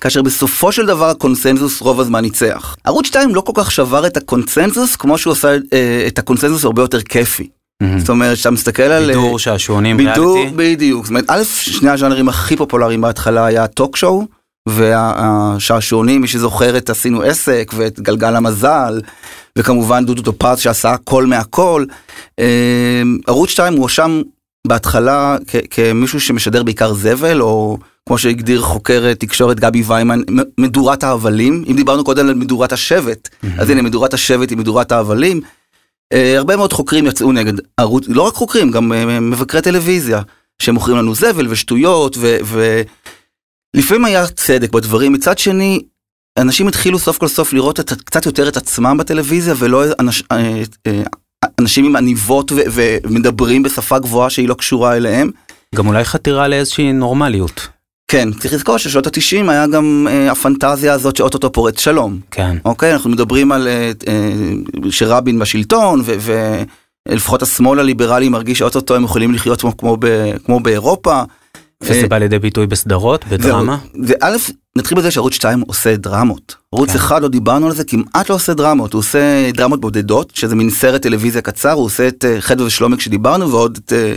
כאשר 0.00 0.22
בסופו 0.22 0.72
של 0.72 0.86
דבר 0.86 1.08
הקונסנזוס 1.08 1.80
רוב 1.80 2.00
הזמן 2.00 2.22
ניצח. 2.22 2.76
ערוץ 2.84 3.06
2 3.06 3.34
לא 3.34 3.40
כל 3.40 3.52
כך 3.54 3.70
שבר 3.70 4.06
את 4.06 4.16
הקונסנזוס 4.16 4.96
כמו 4.96 5.18
שהוא 5.18 5.32
עשה 5.32 5.56
אה, 5.72 6.04
את 6.06 6.18
הקונסנזוס 6.18 6.64
הרבה 6.64 6.82
יותר 6.82 7.00
כיפי. 7.00 7.48
Mm-hmm. 7.82 7.98
זאת 7.98 8.08
אומרת, 8.08 8.36
שאתה 8.36 8.50
מסתכל 8.50 8.82
על... 8.82 9.06
בידור 9.06 9.38
שעשועונים 9.38 9.96
ריאליטי. 9.96 10.20
בידור, 10.20 10.46
בדיוק. 10.56 11.04
זאת 11.04 11.10
אומרת, 11.10 11.24
א', 11.28 11.42
שני 11.44 11.90
הז'אנרים 11.90 12.28
הכי 12.28 12.56
פופולריים 12.56 13.00
בהתחלה 13.00 13.46
היה 13.46 13.66
טוק 13.66 13.96
שואו, 13.96 14.26
והשעשועונים, 14.66 16.20
מי 16.20 16.28
שזוכר 16.28 16.76
את 16.76 16.90
עשינו 16.90 17.22
עסק 17.22 17.72
ואת 17.76 18.00
גלגל 18.00 18.36
המזל, 18.36 19.00
וכמובן 19.58 20.06
דודו 20.06 20.22
טופז 20.22 20.58
שעשה 20.58 20.90
הכל 20.90 21.26
מהכל. 21.26 21.84
אמ, 22.38 23.18
ערוץ 23.26 23.50
2 23.50 23.76
הואשם 23.76 24.22
בהתחלה 24.66 25.36
כמישהו 25.70 26.20
שמשדר 26.20 26.62
בעיקר 26.62 26.94
זבל, 26.94 27.42
או 27.42 27.78
כמו 28.08 28.18
שהגדיר 28.18 28.62
חוקר 28.62 29.14
תקשורת 29.14 29.60
גבי 29.60 29.82
ויימן, 29.86 30.20
מדורת 30.58 31.04
ההבלים. 31.04 31.64
אם 31.70 31.76
דיברנו 31.76 32.04
קודם 32.04 32.28
על 32.28 32.34
מדורת 32.34 32.72
השבט, 32.72 33.28
mm-hmm. 33.28 33.46
אז 33.58 33.70
הנה 33.70 33.82
מדורת 33.82 34.14
השבט 34.14 34.50
היא 34.50 34.58
מדורת 34.58 34.92
ההבלים. 34.92 35.40
Uh, 36.14 36.16
הרבה 36.36 36.56
מאוד 36.56 36.72
חוקרים 36.72 37.06
יצאו 37.06 37.32
נגד 37.32 37.52
ערוץ, 37.76 38.04
לא 38.08 38.22
רק 38.22 38.34
חוקרים, 38.34 38.70
גם 38.70 38.92
uh, 38.92 39.20
מבקרי 39.20 39.62
טלוויזיה, 39.62 40.22
שמוכרים 40.58 40.96
לנו 40.96 41.14
זבל 41.14 41.46
ושטויות, 41.48 42.16
ו... 42.20 42.36
ו 42.44 42.82
לפעמים 43.76 44.04
היה 44.04 44.26
צדק 44.26 44.72
בדברים, 44.72 45.12
מצד 45.12 45.38
שני, 45.38 45.82
אנשים 46.38 46.68
התחילו 46.68 46.98
סוף 46.98 47.18
כל 47.18 47.28
סוף 47.28 47.52
לראות 47.52 47.80
את, 47.80 47.92
קצת 47.92 48.26
יותר 48.26 48.48
את 48.48 48.56
עצמם 48.56 48.96
בטלוויזיה, 48.98 49.54
ולא 49.58 49.84
אנש, 50.00 50.22
אה, 50.32 50.62
אה, 50.86 51.02
אנשים 51.60 51.84
עם 51.84 51.96
עניבות 51.96 52.52
ו, 52.52 52.56
ומדברים 53.04 53.62
בשפה 53.62 53.98
גבוהה 53.98 54.30
שהיא 54.30 54.48
לא 54.48 54.54
קשורה 54.54 54.96
אליהם. 54.96 55.30
גם 55.74 55.86
אולי 55.86 56.04
חתירה 56.04 56.48
לאיזושהי 56.48 56.92
נורמליות. 56.92 57.68
כן, 58.10 58.32
צריך 58.32 58.54
לזכור 58.54 58.78
ששנות 58.78 59.06
התשעים 59.06 59.48
היה 59.48 59.66
גם 59.66 60.06
אה, 60.10 60.30
הפנטזיה 60.32 60.92
הזאת 60.92 61.16
שאו-טו-טו 61.16 61.52
פורץ 61.52 61.80
שלום. 61.80 62.18
כן. 62.30 62.56
אוקיי, 62.64 62.92
אנחנו 62.92 63.10
מדברים 63.10 63.52
על 63.52 63.68
אה, 63.68 63.92
אה, 64.08 64.32
שרבין 64.90 65.38
בשלטון, 65.38 66.02
ולפחות 67.08 67.42
השמאל 67.42 67.78
הליברלי 67.78 68.28
מרגיש 68.28 68.58
שאו-טו-טו 68.58 68.94
הם 68.94 69.04
יכולים 69.04 69.34
לחיות 69.34 69.60
כמו, 69.60 69.76
כמו, 69.76 69.96
ב, 70.00 70.06
כמו 70.44 70.60
באירופה. 70.60 71.22
וזה 71.90 72.02
אה, 72.02 72.08
בא 72.08 72.18
לידי 72.18 72.38
ביטוי 72.38 72.66
בסדרות, 72.66 73.24
בדרמה? 73.24 73.78
זה 74.02 74.14
א', 74.20 74.36
נתחיל 74.76 74.98
בזה 74.98 75.10
שערוץ 75.10 75.34
2 75.34 75.60
עושה 75.60 75.96
דרמות. 75.96 76.56
ערוץ 76.72 76.94
1 76.94 77.16
כן. 77.16 77.22
לא 77.22 77.28
דיברנו 77.28 77.66
על 77.66 77.74
זה, 77.74 77.84
כמעט 77.84 78.30
לא 78.30 78.34
עושה 78.34 78.54
דרמות, 78.54 78.92
הוא 78.92 78.98
עושה 78.98 79.50
דרמות 79.52 79.80
בודדות, 79.80 80.32
שזה 80.34 80.54
מין 80.54 80.70
סרט 80.70 81.02
טלוויזיה 81.02 81.42
קצר, 81.42 81.72
הוא 81.72 81.84
עושה 81.84 82.08
את 82.08 82.24
אה, 82.24 82.40
חדווה 82.40 82.66
ושלומק 82.66 83.00
שדיברנו 83.00 83.50
ועוד, 83.50 83.78
אה, 83.92 84.14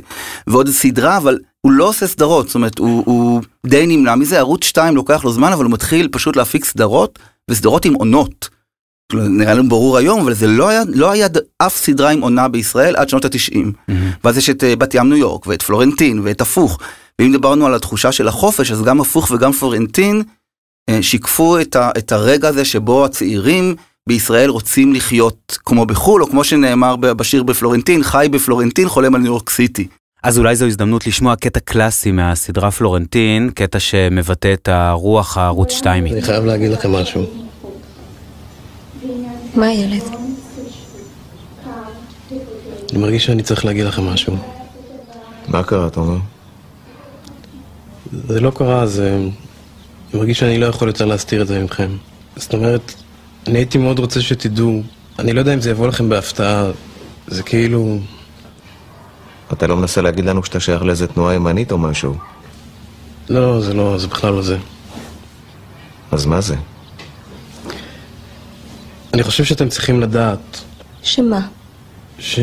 ועוד 0.48 0.70
סדרה, 0.70 1.18
אבל 1.18 1.38
הוא 1.62 1.72
לא 1.72 1.88
עושה 1.88 2.08
סדרות, 2.08 2.46
זאת 2.46 2.56
אומרת, 2.56 2.80
הוא, 2.80 3.04
הוא 3.06 3.42
די 3.68 3.88
נמנע 3.88 4.16
מזה, 4.16 4.40
ערוץ 4.40 4.64
2 4.64 4.96
לוקח 4.96 5.26
לו 5.26 5.32
זמן, 5.32 5.54
אבל 5.54 5.66
הוא 5.66 5.74
מתחיל 5.74 6.10
פשוט 6.12 6.36
להפיק 6.36 6.66
סדרות, 6.66 7.20
וסדרות 7.52 7.86
עם 7.86 7.94
עונות. 7.94 8.50
נראה 9.14 9.54
לנו 9.54 9.70
ברור 9.70 9.98
היום, 9.98 10.22
אבל 10.22 10.34
זה 10.34 10.48
לא 10.48 10.68
היה, 10.68 10.84
לא 10.88 11.12
היה 11.12 11.28
אף 11.58 11.78
סדרה 11.78 12.10
עם 12.10 12.22
עונה 12.22 12.48
בישראל 12.48 12.96
עד 12.96 13.10
שנות 13.10 13.26
התשעים. 13.26 13.72
Mm-hmm. 13.72 13.94
ואז 14.24 14.38
יש 14.38 14.50
את 14.50 14.64
בת 14.78 14.94
ים 14.94 15.10
ניו 15.10 15.18
יורק, 15.18 15.48
ואת 15.48 15.62
פלורנטין, 15.62 16.20
ואת 16.24 16.42
הפוך. 16.42 16.80
ואם 17.20 17.32
דיברנו 17.32 17.66
על 17.66 17.76
התחושה 17.76 18.12
של 18.12 18.28
החופש, 18.28 18.72
אז 18.72 18.82
גם 18.82 19.02
הפוך 19.02 19.32
וגם 19.32 19.52
פלורנטין 19.52 20.24
שיקפו 21.02 21.60
את, 21.60 21.76
ה, 21.76 21.92
את 21.98 22.12
הרגע 22.12 22.48
הזה 22.48 22.66
שבו 22.66 23.06
הצעירים 23.06 23.76
בישראל 24.10 24.50
רוצים 24.50 24.94
לחיות 24.94 25.58
כמו 25.66 25.86
בחו"ל, 25.86 26.24
או 26.24 26.28
כמו 26.28 26.44
שנאמר 26.44 26.96
בשיר 26.96 27.44
בפלורנטין, 27.44 28.04
חי 28.04 28.28
בפלורנטין, 28.32 28.90
חולם 28.90 29.16
על 29.16 29.22
ניו 29.22 29.32
יורק 29.32 29.50
סיטי. 29.50 29.88
אז 30.24 30.40
אולי 30.40 30.56
זו 30.56 30.66
הזדמנות 30.66 31.08
לשמוע 31.08 31.36
קטע 31.36 31.60
קלאסי 31.60 32.12
מהסדרה 32.12 32.72
פלורנטין, 32.72 33.50
קטע 33.56 33.80
שמבטא 33.80 34.54
את 34.54 34.68
הרוח 34.68 35.38
הערוץ 35.38 35.72
2. 35.72 36.06
אני 36.06 36.22
חייב 36.22 36.46
להגיד 36.46 36.72
לכם 36.72 36.92
משהו. 36.92 37.50
מה 39.60 39.72
ילד? 39.72 40.04
אני 42.92 43.00
מרגיש 43.00 43.26
שאני 43.26 43.44
צריך 43.44 43.66
להגיד 43.66 43.86
לכם 43.86 44.04
משהו. 44.04 44.38
מה 45.48 45.64
קרה, 45.64 45.90
תומר? 45.90 46.18
זה 48.28 48.40
לא 48.40 48.52
קרה, 48.56 48.88
זה... 48.88 49.16
אני 49.16 50.20
מרגיש 50.20 50.40
שאני 50.40 50.58
לא 50.58 50.66
יכול 50.66 50.88
יותר 50.88 51.06
להסתיר 51.06 51.42
את 51.42 51.48
זה 51.48 51.60
ממכם. 51.60 51.92
זאת 52.36 52.54
אומרת, 52.54 52.94
אני 53.48 53.58
הייתי 53.58 53.78
מאוד 53.78 54.00
רוצה 54.00 54.22
שתדעו, 54.22 54.82
אני 55.20 55.34
לא 55.34 55.40
יודע 55.40 55.54
אם 55.54 55.62
זה 55.62 55.70
יבוא 55.70 55.88
לכם 55.88 56.10
בהפתעה, 56.10 56.66
זה 57.28 57.44
כאילו... 57.44 58.00
אתה 59.54 59.68
לא 59.68 59.78
מנסה 59.78 60.02
להגיד 60.02 60.26
לנו 60.26 60.44
שאתה 60.44 60.60
שייך 60.60 60.84
לאיזה 60.84 61.08
תנועה 61.08 61.36
ימנית 61.36 61.72
או 61.72 61.78
משהו? 61.78 62.16
לא, 63.30 63.62
זה 63.62 63.74
לא, 63.74 63.98
זה 63.98 64.08
בכלל 64.08 64.34
לא 64.34 64.42
זה. 64.42 64.58
אז 66.12 66.26
מה 66.26 66.42
זה? 66.42 66.56
אני 69.14 69.24
חושב 69.24 69.44
שאתם 69.44 69.70
צריכים 69.70 70.00
לדעת... 70.00 70.62
שמה? 71.04 71.48
ש... 72.20 72.40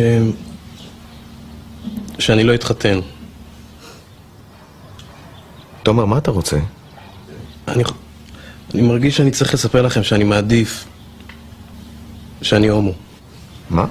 שאני 2.19 2.45
לא 2.45 2.55
אתחתן. 2.55 3.01
תומר, 5.83 6.05
מה 6.05 6.19
אתה 6.19 6.31
רוצה? 6.31 6.59
אני, 7.69 7.85
אני 8.75 8.83
מרגיש 8.83 9.17
שאני 9.17 9.31
צריך 9.31 9.55
לספר 9.55 9.83
לכם 9.83 10.03
שאני 10.03 10.25
מעדיף 10.25 10.85
שאני 12.43 12.69
הומו. 12.69 12.93
מה? 13.71 13.87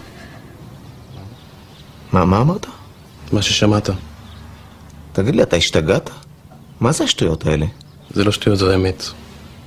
מה, 2.11 2.25
מה 2.25 2.41
אמרת? 2.41 2.65
מה 3.31 3.41
ששמעת. 3.41 3.89
תגיד 5.13 5.35
לי, 5.35 5.43
אתה 5.43 5.55
השתגעת? 5.55 6.09
מה 6.79 6.91
זה 6.91 7.03
השטויות 7.03 7.45
האלה? 7.45 7.65
זה 8.11 8.23
לא 8.23 8.31
שטויות, 8.31 8.59
זו 8.59 8.71
האמת. 8.71 9.03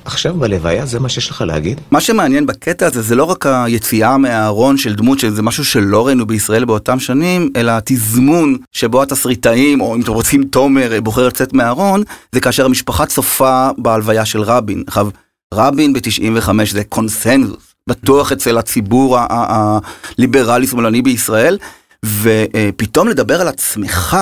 עכשיו 0.08 0.34
בלוויה 0.34 0.86
זה 0.86 1.00
מה 1.00 1.08
שיש 1.08 1.30
לך 1.30 1.44
להגיד? 1.46 1.80
מה 1.90 2.00
שמעניין 2.00 2.46
בקטע 2.46 2.86
הזה 2.86 3.02
זה 3.02 3.14
לא 3.14 3.24
רק 3.24 3.46
היציאה 3.46 4.16
מהארון 4.16 4.76
של 4.76 4.94
דמות 4.94 5.18
שזה 5.18 5.42
משהו 5.42 5.64
שלא 5.64 6.06
ראינו 6.06 6.26
בישראל 6.26 6.64
באותם 6.64 7.00
שנים, 7.00 7.50
אלא 7.56 7.72
התזמון 7.72 8.56
שבו 8.72 9.02
התסריטאים, 9.02 9.80
או 9.80 9.96
אם 9.96 10.00
אתם 10.00 10.12
רוצים 10.12 10.44
תומר, 10.44 11.00
בוחר 11.02 11.26
לצאת 11.26 11.52
מהארון, 11.52 12.02
זה 12.32 12.40
כאשר 12.40 12.64
המשפחה 12.64 13.06
צופה 13.06 13.68
בהלוויה 13.78 14.24
של 14.24 14.42
רבין. 14.42 14.84
עכשיו, 14.86 15.08
רבין 15.54 15.92
ב-95 15.92 16.50
זה 16.70 16.84
קונסנזוס, 16.84 17.74
בטוח 17.88 18.32
אצל 18.32 18.58
הציבור 18.58 19.18
הליברלי-שמאלני 20.18 21.02
בישראל, 21.02 21.58
ופתאום 22.04 23.08
לדבר 23.08 23.40
על 23.40 23.48
עצמך. 23.48 24.16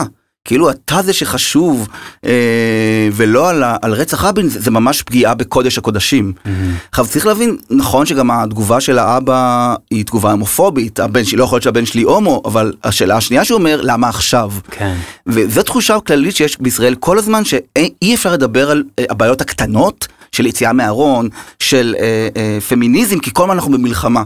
כאילו 0.46 0.70
אתה 0.70 1.02
זה 1.02 1.12
שחשוב, 1.12 1.88
אה, 2.24 3.08
ולא 3.12 3.50
על, 3.50 3.62
על 3.82 3.92
רצח 3.92 4.24
רבין, 4.24 4.48
זה, 4.48 4.60
זה 4.60 4.70
ממש 4.70 5.02
פגיעה 5.02 5.34
בקודש 5.34 5.78
הקודשים. 5.78 6.32
Mm-hmm. 6.36 6.48
עכשיו 6.90 7.06
צריך 7.06 7.26
להבין, 7.26 7.56
נכון 7.70 8.06
שגם 8.06 8.30
התגובה 8.30 8.80
של 8.80 8.98
האבא 8.98 9.74
היא 9.90 10.04
תגובה 10.04 10.30
הומופובית, 10.30 11.00
הבן 11.00 11.24
שלי, 11.24 11.38
לא 11.38 11.44
יכול 11.44 11.56
להיות 11.56 11.62
שהבן 11.62 11.86
שלי 11.86 12.02
הומו, 12.02 12.42
אבל 12.44 12.72
השאלה 12.84 13.16
השנייה 13.16 13.44
שהוא 13.44 13.58
אומר, 13.58 13.80
למה 13.82 14.08
עכשיו? 14.08 14.52
כן. 14.70 14.96
וזו 15.26 15.62
תחושה 15.62 16.00
כללית 16.00 16.36
שיש 16.36 16.60
בישראל 16.60 16.94
כל 16.94 17.18
הזמן, 17.18 17.44
שאי 17.44 18.14
אפשר 18.14 18.32
לדבר 18.32 18.70
על 18.70 18.84
אה, 18.98 19.04
הבעיות 19.10 19.40
הקטנות 19.40 20.08
של 20.32 20.46
יציאה 20.46 20.72
מהארון, 20.72 21.28
של 21.58 21.94
אה, 21.98 22.28
אה, 22.36 22.58
פמיניזם, 22.68 23.18
כי 23.18 23.30
כל 23.32 23.42
הזמן 23.42 23.54
אנחנו 23.54 23.72
במלחמה. 23.72 24.22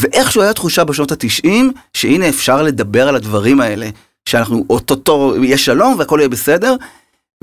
ואיכשהו 0.00 0.42
הייתה 0.42 0.54
תחושה 0.54 0.84
בשנות 0.84 1.12
התשעים, 1.12 1.72
שהנה 1.92 2.28
אפשר 2.28 2.62
לדבר 2.62 3.08
על 3.08 3.16
הדברים 3.16 3.60
האלה. 3.60 3.88
שאנחנו 4.26 4.64
אוטוטו 4.70 5.34
יהיה 5.42 5.58
שלום 5.58 5.94
והכל 5.98 6.18
יהיה 6.18 6.28
בסדר. 6.28 6.76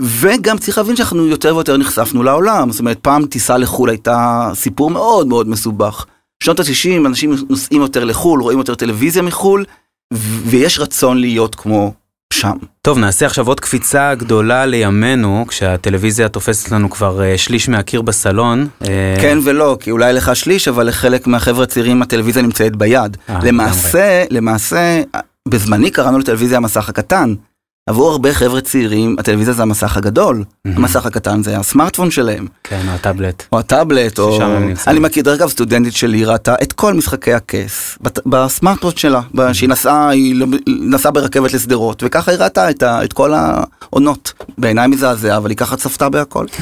וגם 0.02 0.58
צריך 0.58 0.78
להבין 0.78 0.96
שאנחנו 0.96 1.28
יותר 1.28 1.56
ויותר 1.56 1.78
נחשפנו 1.78 2.24
לעולם, 2.24 2.72
זאת 2.72 2.80
אומרת 2.80 3.00
פעם 3.02 3.26
טיסה 3.26 3.58
לחו"ל 3.58 3.90
הייתה 3.90 4.52
סיפור 4.54 4.90
מאוד 4.90 5.28
מאוד 5.28 5.48
מסובך. 5.50 6.06
שנות 6.44 6.60
ה-60 6.60 7.08
אנשים 7.08 7.36
נוסעים 7.50 7.82
יותר 7.82 8.04
לחו"ל, 8.04 8.42
רואים 8.42 8.58
יותר 8.58 8.76
טלוויזיה 8.76 9.22
מחו"ל, 9.22 9.66
ויש 10.46 10.80
רצון 10.80 11.18
להיות 11.18 11.56
כמו 11.56 11.94
שם. 12.34 12.58
טוב, 12.82 12.98
נעשה 12.98 13.26
עכשיו 13.26 13.48
עוד 13.48 13.60
קפיצה 13.60 14.16
גדולה 14.16 14.66
לימינו, 14.66 15.46
כשהטלוויזיה 15.48 16.30
תופסת 16.30 16.72
לנו 16.72 16.90
כבר 16.90 17.20
uh, 17.20 17.38
שליש 17.38 17.70
מהקיר 17.70 18.02
בסלון. 18.02 18.68
Uh... 18.84 18.88
כן 19.22 19.38
ולא, 19.44 19.78
כי 19.80 19.92
אולי 19.92 20.14
לך 20.14 20.36
שליש, 20.36 20.68
אבל 20.68 20.88
לחלק 20.88 21.28
מהחבר'ה 21.28 21.64
הצעירים 21.64 22.02
הטלוויזיה 22.02 22.42
נמצאת 22.42 22.76
ביד. 22.76 23.18
아, 23.30 23.32
למעשה, 23.46 24.24
למעשה, 24.30 25.02
בזמני 25.48 25.92
קראנו 25.92 26.20
לטלוויזיה 26.20 26.58
המסך 26.58 26.90
הקטן. 26.90 27.34
עבור 27.90 28.12
הרבה 28.12 28.34
חבר'ה 28.34 28.62
צעירים, 28.62 29.16
הטלוויזיה 29.20 29.54
זה 29.54 29.62
המסך 29.62 29.98
הגדול. 29.98 30.44
Mm-hmm. 30.44 30.72
המסך 30.76 31.06
הקטן 31.06 31.44
זה 31.44 31.58
הסמארטפון 31.58 32.12
שלהם. 32.12 32.48
כן, 32.64 32.82
או 32.88 32.94
הטאבלט. 32.94 33.44
או 33.52 33.60
הטאבלט, 33.60 34.20
או... 34.20 34.40
אני 34.88 35.00
מכיר, 35.00 35.24
דרך 35.24 35.40
אגב, 35.40 35.50
סטודנטית 35.50 35.94
שלי 35.94 36.26
ראתה 36.26 36.56
את 36.62 36.74
כל 36.74 36.94
משחקי 36.94 37.34
הכס 37.34 37.98
בסמארטפון 38.26 38.92
שלה, 38.96 39.22
mm-hmm. 39.36 39.54
שהיא 39.54 39.70
נסעה, 39.70 40.10
היא 40.10 40.36
לא- 40.36 40.48
נסעה 40.68 41.12
ברכבת 41.12 41.54
לשדרות, 41.54 42.04
וככה 42.06 42.32
היא 42.32 42.40
ראתה 42.40 42.70
את, 42.70 42.84
את 42.84 43.14
כל 43.14 43.34
העונות. 43.34 44.34
בעיניי 44.58 44.88
מזעזע, 44.88 45.38
אבל 45.38 45.50
היא 45.50 45.58
ככה 45.58 45.76
צפתה 45.76 46.10
בהכל. 46.10 46.46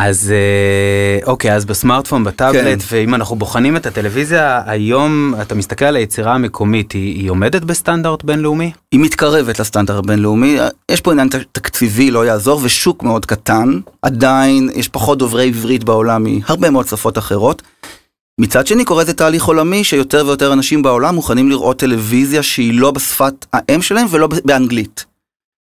אז 0.00 0.32
אה, 0.32 1.26
אוקיי, 1.26 1.54
אז 1.54 1.64
בסמארטפון, 1.64 2.24
בטאבלט, 2.24 2.82
כן. 2.82 2.96
ואם 2.96 3.14
אנחנו 3.14 3.36
בוחנים 3.36 3.76
את 3.76 3.86
הטלוויזיה, 3.86 4.62
היום 4.66 5.34
אתה 5.42 5.54
מסתכל 5.54 5.84
על 5.84 5.96
היצירה 5.96 6.34
המקומית, 6.34 6.92
היא, 6.92 7.14
היא 7.14 7.30
עומדת 7.30 7.62
בסטנדרט 7.62 8.24
בינלאומי? 8.24 8.72
היא 8.92 9.00
מתקרבת 9.00 9.60
לסטנדרט 9.60 9.98
הבינלאומי, 10.04 10.58
יש 10.90 11.00
פה 11.00 11.12
עניין 11.12 11.28
תקציבי, 11.52 12.10
לא 12.10 12.26
יעזור, 12.26 12.60
ושוק 12.62 13.02
מאוד 13.02 13.26
קטן, 13.26 13.80
עדיין 14.02 14.70
יש 14.74 14.88
פחות 14.88 15.18
דוברי 15.18 15.46
עברית 15.46 15.84
בעולם 15.84 16.24
מהרבה 16.24 16.70
מאוד 16.70 16.86
שפות 16.86 17.18
אחרות. 17.18 17.62
מצד 18.40 18.66
שני 18.66 18.84
קורה 18.84 19.04
זה 19.04 19.14
תהליך 19.14 19.44
עולמי 19.44 19.84
שיותר 19.84 20.22
ויותר 20.26 20.52
אנשים 20.52 20.82
בעולם 20.82 21.14
מוכנים 21.14 21.50
לראות 21.50 21.78
טלוויזיה 21.78 22.42
שהיא 22.42 22.80
לא 22.80 22.90
בשפת 22.90 23.46
האם 23.52 23.82
שלהם 23.82 24.06
ולא 24.10 24.28
באנגלית. 24.44 25.04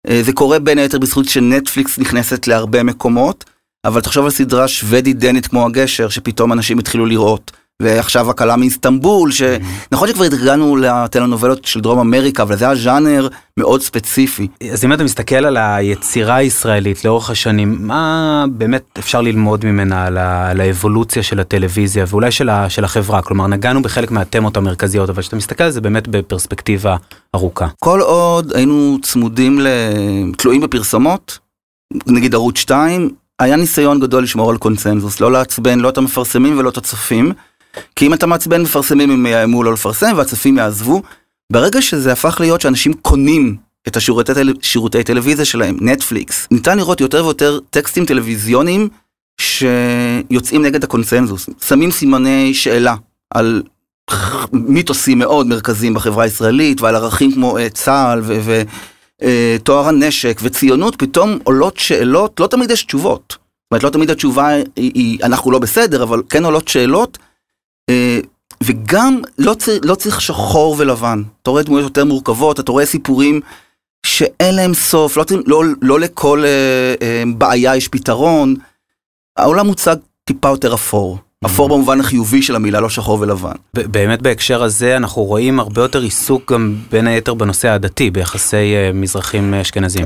אה, 0.09 0.21
זה 0.23 0.33
קורה 0.33 0.59
בין 0.59 0.77
היתר 0.77 1.00
בזכות 1.00 1.25
שנטפליקס 1.25 2.00
נכנסת 2.00 2.47
להרבה 2.47 2.83
מקומות. 2.83 3.45
אבל 3.85 4.01
תחשוב 4.01 4.25
על 4.25 4.31
סדרה 4.31 4.67
שוודית 4.67 5.19
דנית 5.19 5.47
כמו 5.47 5.65
הגשר, 5.65 6.09
שפתאום 6.09 6.53
אנשים 6.53 6.79
התחילו 6.79 7.05
לראות. 7.05 7.51
ועכשיו 7.81 8.29
הקלה 8.29 8.55
מאיסטנבול, 8.55 9.31
שנכון 9.31 10.07
שכבר 10.07 10.23
התגענו 10.23 10.75
לטלנובלות 10.75 11.65
של 11.65 11.81
דרום 11.81 12.00
אמריקה, 12.00 12.43
אבל 12.43 12.57
זה 12.57 12.65
היה 12.65 12.75
ז'אנר 12.75 13.27
מאוד 13.57 13.81
ספציפי. 13.81 14.47
אז 14.71 14.85
אם 14.85 14.93
אתה 14.93 15.03
מסתכל 15.03 15.35
על 15.35 15.57
היצירה 15.57 16.35
הישראלית 16.35 17.05
לאורך 17.05 17.29
השנים, 17.29 17.77
מה 17.79 18.45
באמת 18.51 18.83
אפשר 19.00 19.21
ללמוד 19.21 19.65
ממנה 19.65 20.05
על, 20.05 20.17
ה, 20.17 20.50
על 20.50 20.61
האבולוציה 20.61 21.23
של 21.23 21.39
הטלוויזיה 21.39 22.05
ואולי 22.07 22.31
של, 22.31 22.50
ה, 22.50 22.69
של 22.69 22.83
החברה? 22.83 23.21
כלומר, 23.21 23.47
נגענו 23.47 23.81
בחלק 23.81 24.11
מהתמות 24.11 24.57
המרכזיות, 24.57 25.09
אבל 25.09 25.21
כשאתה 25.21 25.35
מסתכל 25.35 25.63
על 25.63 25.71
זה 25.71 25.81
באמת 25.81 26.07
בפרספקטיבה 26.07 26.95
ארוכה. 27.35 27.67
כל 27.79 28.01
עוד 28.01 28.51
היינו 28.55 28.97
צמודים, 29.01 29.59
תלויים 30.38 30.61
בפרסומות, 30.61 31.39
נגיד 32.07 32.35
ערוץ 32.35 32.57
2, 32.57 33.09
היה 33.41 33.55
ניסיון 33.55 34.00
גדול 34.00 34.24
לשמור 34.24 34.50
על 34.50 34.57
קונצנזוס, 34.57 35.19
לא 35.19 35.31
לעצבן 35.31 35.79
לא 35.79 35.89
את 35.89 35.98
המפרסמים 35.98 36.57
ולא 36.60 36.69
את 36.69 36.77
הצופים, 36.77 37.31
כי 37.95 38.07
אם 38.07 38.13
אתה 38.13 38.27
מעצבן 38.27 38.62
מפרסמים 38.62 39.12
הם 39.12 39.25
יאיימו 39.25 39.63
לא 39.63 39.74
לפרסם 39.74 40.13
והצופים 40.17 40.57
יעזבו. 40.57 41.01
ברגע 41.51 41.81
שזה 41.81 42.12
הפך 42.12 42.38
להיות 42.39 42.62
שאנשים 42.62 42.93
קונים 42.93 43.55
את 43.88 43.98
השירותי 43.98 44.31
שירותי 44.62 45.03
טלוויזיה 45.03 45.45
שלהם, 45.45 45.77
נטפליקס, 45.81 46.48
ניתן 46.51 46.77
לראות 46.77 47.01
יותר 47.01 47.25
ויותר 47.25 47.60
טקסטים 47.69 48.05
טלוויזיוניים 48.05 48.89
שיוצאים 49.41 50.62
נגד 50.62 50.83
הקונצנזוס, 50.83 51.50
שמים 51.67 51.91
סימני 51.91 52.53
שאלה 52.53 52.95
על 53.29 53.63
מיתוסים 54.53 55.19
מאוד 55.19 55.48
מרכזיים 55.48 55.93
בחברה 55.93 56.24
הישראלית 56.24 56.81
ועל 56.81 56.95
ערכים 56.95 57.31
כמו 57.31 57.57
אה, 57.57 57.69
צה"ל 57.69 58.21
ו... 58.24 58.62
אה, 59.23 59.55
טוהר 59.63 59.87
הנשק 59.87 60.39
וציונות, 60.43 60.95
פתאום 60.95 61.39
עולות 61.43 61.77
שאלות, 61.77 62.39
לא 62.39 62.47
תמיד 62.47 62.71
יש 62.71 62.83
תשובות. 62.83 63.23
זאת 63.29 63.71
אומרת, 63.71 63.83
לא 63.83 63.89
תמיד 63.89 64.09
התשובה 64.09 64.47
היא, 64.47 64.63
היא 64.75 65.19
אנחנו 65.23 65.51
לא 65.51 65.59
בסדר, 65.59 66.03
אבל 66.03 66.21
כן 66.29 66.45
עולות 66.45 66.67
שאלות. 66.67 67.17
אה, 67.89 68.19
וגם 68.63 69.21
לא, 69.37 69.53
צר, 69.53 69.77
לא 69.83 69.95
צריך 69.95 70.21
שחור 70.21 70.75
ולבן. 70.79 71.23
אתה 71.41 71.49
רואה 71.49 71.63
דמויות 71.63 71.83
יותר 71.83 72.05
מורכבות, 72.05 72.59
אתה 72.59 72.71
רואה 72.71 72.85
סיפורים 72.85 73.41
שאין 74.05 74.55
להם 74.55 74.73
סוף, 74.73 75.17
לא, 75.17 75.23
לא, 75.45 75.63
לא 75.81 75.99
לכל 75.99 76.43
אה, 76.45 76.93
אה, 77.01 77.23
בעיה 77.37 77.75
יש 77.75 77.87
פתרון. 77.87 78.55
העולם 79.37 79.67
מוצג 79.67 79.95
טיפה 80.23 80.49
יותר 80.49 80.73
אפור. 80.73 81.17
אפור 81.45 81.69
במובן 81.69 82.00
החיובי 82.00 82.41
של 82.41 82.55
המילה, 82.55 82.79
לא 82.79 82.89
שחור 82.89 83.19
ולבן. 83.19 83.51
באמת 83.74 84.21
בהקשר 84.21 84.63
הזה 84.63 84.98
אנחנו 84.98 85.24
רואים 85.24 85.60
הרבה 85.60 85.81
יותר 85.81 86.01
עיסוק 86.01 86.51
גם 86.51 86.75
בין 86.91 87.07
היתר 87.07 87.33
בנושא 87.33 87.67
העדתי 87.67 88.10
ביחסי 88.10 88.75
אה, 88.75 88.91
מזרחים 88.93 89.53
אשכנזים. 89.53 90.05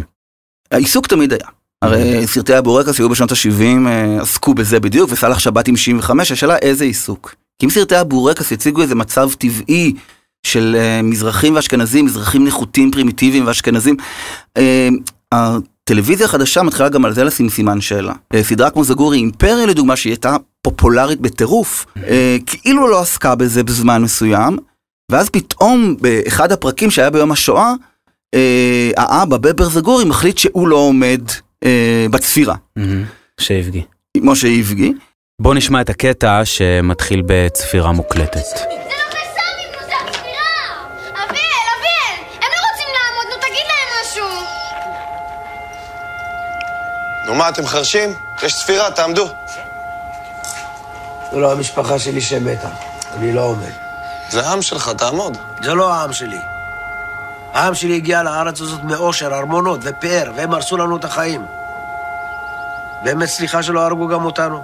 העיסוק 0.71 1.07
תמיד 1.07 1.33
היה. 1.33 1.47
הרי 1.81 2.27
סרטי 2.27 2.53
הבורקס 2.53 2.99
היו 2.99 3.09
בשנות 3.09 3.31
ה-70, 3.31 3.89
עסקו 4.21 4.53
בזה 4.53 4.79
בדיוק, 4.79 5.11
וסאלח 5.11 5.39
שבת 5.39 5.67
עם 5.67 5.77
75, 5.77 6.31
השאלה 6.31 6.57
איזה 6.57 6.83
עיסוק. 6.85 7.35
כי 7.59 7.65
אם 7.65 7.71
סרטי 7.71 7.95
הבורקס 7.95 8.51
הציגו 8.51 8.81
איזה 8.81 8.95
מצב 8.95 9.29
טבעי 9.37 9.93
של 10.47 10.75
מזרחים 11.03 11.55
ואשכנזים, 11.55 12.05
מזרחים 12.05 12.45
נחותים 12.45 12.91
פרימיטיביים 12.91 13.47
ואשכנזים, 13.47 13.95
הטלוויזיה 15.89 16.25
החדשה 16.25 16.63
מתחילה 16.63 16.89
גם 16.89 17.05
על 17.05 17.13
זה 17.13 17.23
לשים 17.23 17.49
סימן 17.49 17.81
שאלה. 17.81 18.13
סדרה 18.41 18.69
כמו 18.69 18.83
זגורי 18.83 19.17
אימפריה 19.17 19.65
לדוגמה, 19.65 19.95
שהיא 19.95 20.11
הייתה 20.11 20.35
פופולרית 20.61 21.21
בטירוף, 21.21 21.85
כאילו 22.45 22.87
לא 22.87 23.01
עסקה 23.01 23.35
בזה 23.35 23.63
בזמן 23.63 24.01
מסוים, 24.01 24.57
ואז 25.11 25.29
פתאום 25.29 25.95
באחד 26.01 26.51
הפרקים 26.51 26.91
שהיה 26.91 27.09
ביום 27.09 27.31
השואה, 27.31 27.73
האבא 28.97 29.37
בבר 29.37 29.69
זגורי 29.69 30.05
מחליט 30.05 30.37
שהוא 30.37 30.67
לא 30.67 30.75
עומד 30.75 31.21
בצפירה. 32.11 32.55
שהבגי. 33.39 33.81
משה 34.17 34.47
איבגי. 34.47 34.93
בוא 35.41 35.55
נשמע 35.55 35.81
את 35.81 35.89
הקטע 35.89 36.45
שמתחיל 36.45 37.23
בצפירה 37.25 37.91
מוקלטת. 37.91 38.84
נו 47.25 47.35
מה, 47.35 47.49
אתם 47.49 47.67
חרשים? 47.67 48.13
יש 48.43 48.55
צפירה, 48.55 48.91
תעמדו. 48.91 49.27
זה 51.31 51.37
לא 51.37 51.51
המשפחה 51.51 51.99
שלי 51.99 52.21
שמתה, 52.21 52.69
אני 53.13 53.33
לא 53.33 53.41
עומד. 53.41 53.71
זה 54.29 54.47
העם 54.47 54.61
שלך, 54.61 54.89
תעמוד. 54.89 55.37
זה 55.63 55.73
לא 55.73 55.93
העם 55.93 56.13
שלי. 56.13 56.39
העם 57.53 57.75
שלי 57.75 57.95
הגיע 57.95 58.23
לארץ 58.23 58.61
הזאת 58.61 58.83
מאושר, 58.83 59.35
ארמונות 59.35 59.79
ופאר, 59.83 60.31
והם 60.35 60.53
הרסו 60.53 60.77
לנו 60.77 60.97
את 60.97 61.05
החיים. 61.05 61.45
באמת 63.03 63.29
סליחה 63.29 63.63
שלא 63.63 63.81
הרגו 63.81 64.07
גם 64.07 64.25
אותנו. 64.25 64.63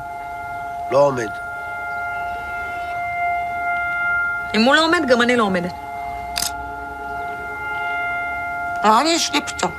לא 0.92 0.98
עומד. 0.98 1.30
אם 4.54 4.62
הוא 4.64 4.76
לא 4.76 4.86
עומד, 4.86 5.02
גם 5.08 5.22
אני 5.22 5.36
לא 5.36 5.44
עומדת. 5.44 5.74
אני 8.84 9.10
יש 9.10 9.32
לי 9.32 9.42
פתאום. 9.42 9.72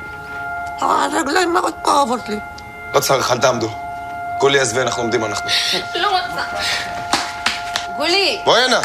הרגליים 0.81 1.53
מאוד 1.53 1.75
כואבות 1.83 2.29
לי. 2.29 2.41
לא 2.95 3.01
צריך, 3.01 3.31
אל 3.33 3.39
תעמדו. 3.39 3.71
גולי 4.39 4.61
עזבי, 4.61 4.81
אנחנו 4.81 5.03
עומדים 5.03 5.25
אנחנו. 5.25 5.51
לא 5.95 6.09
רוצה. 6.09 6.43
גולי. 7.97 8.41
בואי 8.45 8.63
הנה. 8.65 8.81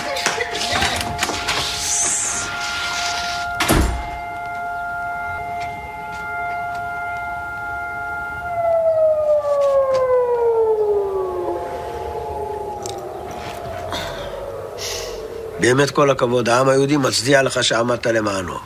באמת 15.60 15.92
כל 15.92 16.10
הכבוד, 16.10 16.50
העם 16.50 16.70
היהודי 16.70 16.98
מצדיע 16.98 17.44
לך 17.44 17.64
שעמדת 17.64 18.08
למענו. 18.08 18.60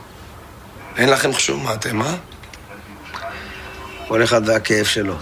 אין 0.96 1.08
לכם 1.08 1.32
חשוב 1.32 1.62
מה 1.62 1.74
אתם, 1.74 2.02
אה? 2.02 2.14
כל 4.08 4.24
אחד 4.24 4.48
והכאב 4.48 4.84
שלו. 4.84 5.14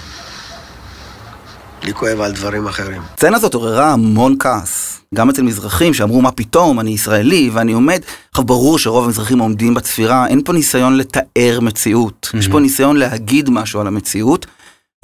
לי 1.91 1.95
כואב 1.95 2.21
על 2.21 2.33
דברים 2.33 2.67
אחרים. 2.67 3.03
הסצנה 3.15 3.37
הזאת 3.37 3.55
עוררה 3.55 3.93
המון 3.93 4.37
כעס. 4.39 5.01
גם 5.15 5.31
אצל 5.31 5.43
מזרחים 5.43 5.95
שאמרו 5.95 6.23
מה 6.23 6.31
פתאום, 6.31 6.81
אני 6.81 6.91
ישראלי 6.91 7.51
ואני 7.53 7.73
עומד. 7.73 8.01
עכשיו 8.31 8.45
ברור 8.45 8.79
שרוב 8.79 9.05
המזרחים 9.05 9.39
עומדים 9.39 9.75
בצפירה, 9.75 10.27
אין 10.27 10.43
פה 10.45 10.53
ניסיון 10.53 10.97
לתאר 10.97 11.59
מציאות. 11.63 12.31
Mm-hmm. 12.31 12.39
יש 12.39 12.49
פה 12.49 12.61
ניסיון 12.61 12.97
להגיד 12.97 13.51
משהו 13.51 13.81
על 13.81 13.87
המציאות, 13.87 14.47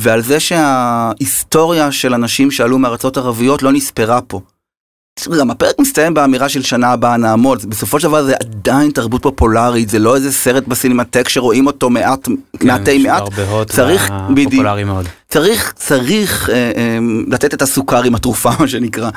ועל 0.01 0.23
זה 0.23 0.41
שההיסטוריה 0.41 1.93
של 1.93 2.15
אנשים 2.15 2.51
שעלו 2.51 2.79
מארצות 2.79 3.17
ערביות 3.17 3.63
לא 3.63 3.73
נספרה 3.73 4.21
פה. 4.21 4.41
גם 5.39 5.51
הפרק 5.51 5.79
מסתיים 5.79 6.15
באמירה 6.15 6.49
של 6.49 6.63
שנה 6.63 6.93
הבאה 6.93 7.17
נעמוד, 7.17 7.65
בסופו 7.71 8.01
של 8.01 8.09
דבר 8.09 8.25
זה 8.25 8.35
עדיין 8.41 8.91
תרבות 8.91 9.23
פופולרית, 9.23 9.89
זה 9.89 9.99
לא 9.99 10.17
איזה 10.17 10.33
סרט 10.33 10.67
בסינמטק 10.67 11.29
שרואים 11.29 11.67
אותו 11.67 11.91
מעט, 11.91 12.29
כן, 12.61 12.67
מעטי 12.67 12.99
מעט, 12.99 13.23
צריך, 13.69 14.11
בדיוק, 14.35 14.67
צריך, 15.29 15.73
צריך 15.77 16.51
אה, 16.51 16.55
אה, 16.77 16.99
לתת 17.29 17.55
את 17.55 17.63
הסוכר 17.63 18.03
עם 18.03 18.15
התרופה 18.15 18.51
מה 18.61 18.69
שנקרא, 18.69 19.11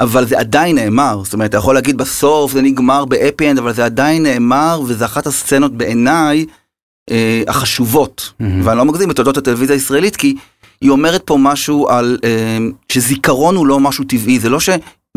אבל 0.00 0.26
זה 0.26 0.38
עדיין 0.38 0.76
נאמר, 0.76 1.20
זאת 1.24 1.32
אומרת 1.32 1.50
אתה 1.50 1.56
יכול 1.56 1.74
להגיד 1.74 1.96
בסוף 1.96 2.52
זה 2.52 2.62
נגמר 2.62 3.04
ב 3.04 3.12
happy 3.12 3.50
end, 3.50 3.58
אבל 3.58 3.74
זה 3.74 3.84
עדיין 3.84 4.22
נאמר 4.22 4.80
וזה 4.86 5.04
אחת 5.04 5.26
הסצנות 5.26 5.76
בעיניי 5.76 6.46
אה, 7.10 7.42
החשובות, 7.48 8.32
mm-hmm. 8.32 8.44
ואני 8.64 8.78
לא 8.78 8.84
מגזים 8.84 9.08
בתולדות 9.08 9.36
הטלוויזיה 9.36 9.76
הישראלית 9.76 10.16
כי 10.16 10.36
היא 10.80 10.90
אומרת 10.90 11.22
פה 11.24 11.36
משהו 11.40 11.88
על 11.88 12.18
אה, 12.24 12.58
שזיכרון 12.92 13.56
הוא 13.56 13.66
לא 13.66 13.80
משהו 13.80 14.04
טבעי, 14.04 14.38
זה 14.38 14.48
לא 14.48 14.60
ש... 14.60 14.68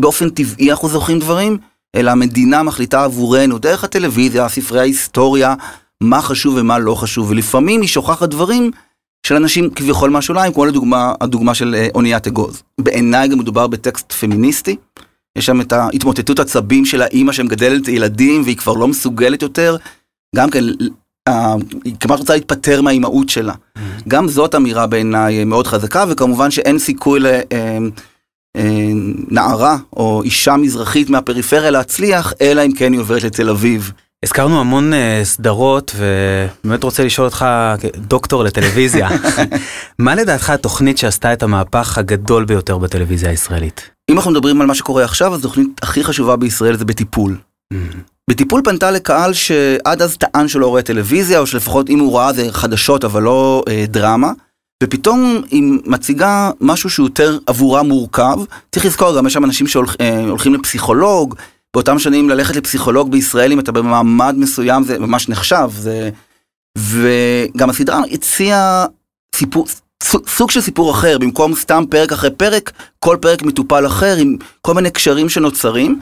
באופן 0.02 0.30
טבעי 0.30 0.70
אנחנו 0.70 0.88
זוכרים 0.88 1.18
דברים, 1.18 1.58
אלא 1.96 2.10
המדינה 2.10 2.62
מחליטה 2.62 3.04
עבורנו, 3.04 3.58
דרך 3.58 3.84
הטלוויזיה, 3.84 4.48
ספרי 4.48 4.80
ההיסטוריה, 4.80 5.54
מה 6.00 6.22
חשוב 6.22 6.54
ומה 6.58 6.78
לא 6.78 6.94
חשוב, 6.94 7.30
ולפעמים 7.30 7.80
היא 7.80 7.88
שוכחת 7.88 8.28
דברים 8.28 8.70
של 9.26 9.34
אנשים 9.36 9.70
כביכול 9.70 10.10
מהשוליים, 10.10 10.52
כמו 10.52 10.64
לדוגמה 10.64 11.14
הדוגמה 11.20 11.54
של 11.54 11.74
אה, 11.74 11.88
אוניית 11.94 12.26
אגוז. 12.26 12.62
בעיניי 12.80 13.28
גם 13.28 13.38
מדובר 13.38 13.66
בטקסט 13.66 14.12
פמיניסטי, 14.12 14.76
יש 15.38 15.46
שם 15.46 15.60
את 15.60 15.72
ההתמוטטות 15.72 16.38
עצבים 16.38 16.84
של 16.84 17.02
האימא 17.02 17.32
שמגדלת 17.32 17.88
ילדים 17.88 18.42
והיא 18.42 18.56
כבר 18.56 18.72
לא 18.72 18.88
מסוגלת 18.88 19.42
יותר, 19.42 19.76
גם 20.36 20.50
כן, 20.50 20.64
היא 21.84 21.94
כמעט 22.00 22.18
רוצה 22.18 22.34
להתפטר 22.34 22.82
מהאימהות 22.82 23.28
שלה. 23.28 23.52
Mm-hmm. 23.52 23.80
גם 24.08 24.28
זאת 24.28 24.54
אמירה 24.54 24.86
בעיניי 24.86 25.44
מאוד 25.44 25.66
חזקה, 25.66 26.04
וכמובן 26.08 26.50
שאין 26.50 26.78
סיכוי 26.78 27.20
ל... 27.20 27.26
נערה 29.30 29.76
או 29.92 30.22
אישה 30.22 30.56
מזרחית 30.56 31.10
מהפריפריה 31.10 31.70
להצליח, 31.70 32.32
אלא 32.40 32.62
אם 32.66 32.72
כן 32.72 32.92
היא 32.92 33.00
עוברת 33.00 33.22
לתל 33.22 33.50
אביב. 33.50 33.92
הזכרנו 34.24 34.60
המון 34.60 34.92
uh, 34.92 34.96
סדרות 35.24 35.96
ובאמת 35.96 36.84
רוצה 36.84 37.04
לשאול 37.04 37.24
אותך 37.24 37.46
דוקטור 37.96 38.44
לטלוויזיה, 38.44 39.08
מה 39.98 40.14
לדעתך 40.14 40.50
התוכנית 40.50 40.98
שעשתה 40.98 41.32
את 41.32 41.42
המהפך 41.42 41.98
הגדול 41.98 42.44
ביותר 42.44 42.78
בטלוויזיה 42.78 43.30
הישראלית? 43.30 43.90
אם 44.10 44.16
אנחנו 44.16 44.30
מדברים 44.30 44.60
על 44.60 44.66
מה 44.66 44.74
שקורה 44.74 45.04
עכשיו, 45.04 45.34
אז 45.34 45.40
התוכנית 45.40 45.68
הכי 45.82 46.04
חשובה 46.04 46.36
בישראל 46.36 46.76
זה 46.76 46.84
בטיפול. 46.84 47.36
Mm. 47.74 47.76
בטיפול 48.30 48.62
פנתה 48.64 48.90
לקהל 48.90 49.32
שעד 49.32 50.02
אז 50.02 50.16
טען 50.16 50.48
שלא 50.48 50.66
רואה 50.66 50.82
טלוויזיה, 50.82 51.38
או 51.38 51.46
שלפחות 51.46 51.90
אם 51.90 51.98
הוא 51.98 52.18
ראה 52.18 52.32
זה 52.32 52.52
חדשות 52.52 53.04
אבל 53.04 53.22
לא 53.22 53.62
uh, 53.68 53.72
דרמה. 53.90 54.32
ופתאום 54.82 55.42
היא 55.50 55.62
מציגה 55.86 56.50
משהו 56.60 56.90
שהוא 56.90 57.06
יותר 57.06 57.38
עבורה 57.46 57.82
מורכב. 57.82 58.36
צריך 58.72 58.86
לזכור, 58.86 59.16
גם 59.16 59.26
יש 59.26 59.32
שם 59.32 59.44
אנשים 59.44 59.66
שהולכים 59.66 60.54
לפסיכולוג, 60.54 61.34
באותם 61.74 61.98
שנים 61.98 62.30
ללכת 62.30 62.56
לפסיכולוג 62.56 63.10
בישראל 63.10 63.52
אם 63.52 63.60
אתה 63.60 63.72
במעמד 63.72 64.34
מסוים 64.38 64.84
זה 64.84 64.98
ממש 64.98 65.28
נחשב. 65.28 65.70
זה... 65.78 66.10
וגם 66.78 67.70
הסדרה 67.70 68.00
הציעה 68.12 68.86
סיפור, 69.34 69.66
סוג 70.26 70.50
של 70.50 70.60
סיפור 70.60 70.90
אחר, 70.90 71.18
במקום 71.18 71.54
סתם 71.54 71.84
פרק 71.90 72.12
אחרי 72.12 72.30
פרק, 72.30 72.72
כל 72.98 73.16
פרק 73.20 73.42
מטופל 73.42 73.86
אחר 73.86 74.16
עם 74.16 74.36
כל 74.60 74.74
מיני 74.74 74.90
קשרים 74.90 75.28
שנוצרים. 75.28 76.00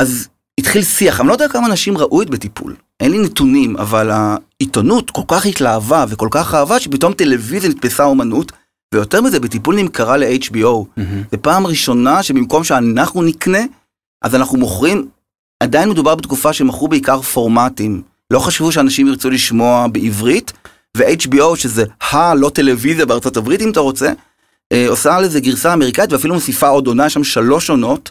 אז 0.00 0.28
התחיל 0.60 0.82
שיח, 0.82 1.20
אני 1.20 1.28
לא 1.28 1.32
יודע 1.32 1.48
כמה 1.48 1.66
אנשים 1.66 1.98
ראו 1.98 2.22
את 2.22 2.30
בטיפול, 2.30 2.74
אין 3.00 3.10
לי 3.10 3.18
נתונים, 3.18 3.76
אבל 3.76 4.10
העיתונות 4.10 5.10
כל 5.10 5.22
כך 5.28 5.46
התלהבה 5.46 6.04
וכל 6.08 6.28
כך 6.30 6.54
אהבה 6.54 6.80
שפתאום 6.80 7.12
טלוויזיה 7.12 7.70
נתפסה 7.70 8.04
אומנות, 8.04 8.52
ויותר 8.94 9.20
מזה 9.20 9.40
בטיפול 9.40 9.76
נמכרה 9.76 10.16
ל-HBO. 10.16 10.54
Mm-hmm. 10.54 11.00
זה 11.30 11.36
פעם 11.36 11.66
ראשונה 11.66 12.22
שבמקום 12.22 12.64
שאנחנו 12.64 13.22
נקנה, 13.22 13.58
אז 14.22 14.34
אנחנו 14.34 14.58
מוכרים, 14.58 15.08
עדיין 15.60 15.88
מדובר 15.88 16.14
בתקופה 16.14 16.52
שמכרו 16.52 16.88
בעיקר 16.88 17.20
פורמטים. 17.20 18.02
לא 18.30 18.38
חשבו 18.38 18.72
שאנשים 18.72 19.06
ירצו 19.06 19.30
לשמוע 19.30 19.86
בעברית, 19.86 20.52
ו-HBO 20.96 21.56
שזה 21.56 21.84
הלא 22.10 22.50
טלוויזיה 22.54 23.06
בארצות 23.06 23.36
הברית 23.36 23.62
אם 23.62 23.70
אתה 23.70 23.80
רוצה, 23.80 24.12
אה, 24.72 24.88
עושה 24.88 25.16
על 25.16 25.28
זה 25.28 25.40
גרסה 25.40 25.72
אמריקאית 25.72 26.12
ואפילו 26.12 26.34
מוסיפה 26.34 26.68
עוד 26.68 26.86
עונה, 26.86 27.06
יש 27.06 27.14
שם 27.14 27.24
שלוש 27.24 27.70
עונות. 27.70 28.10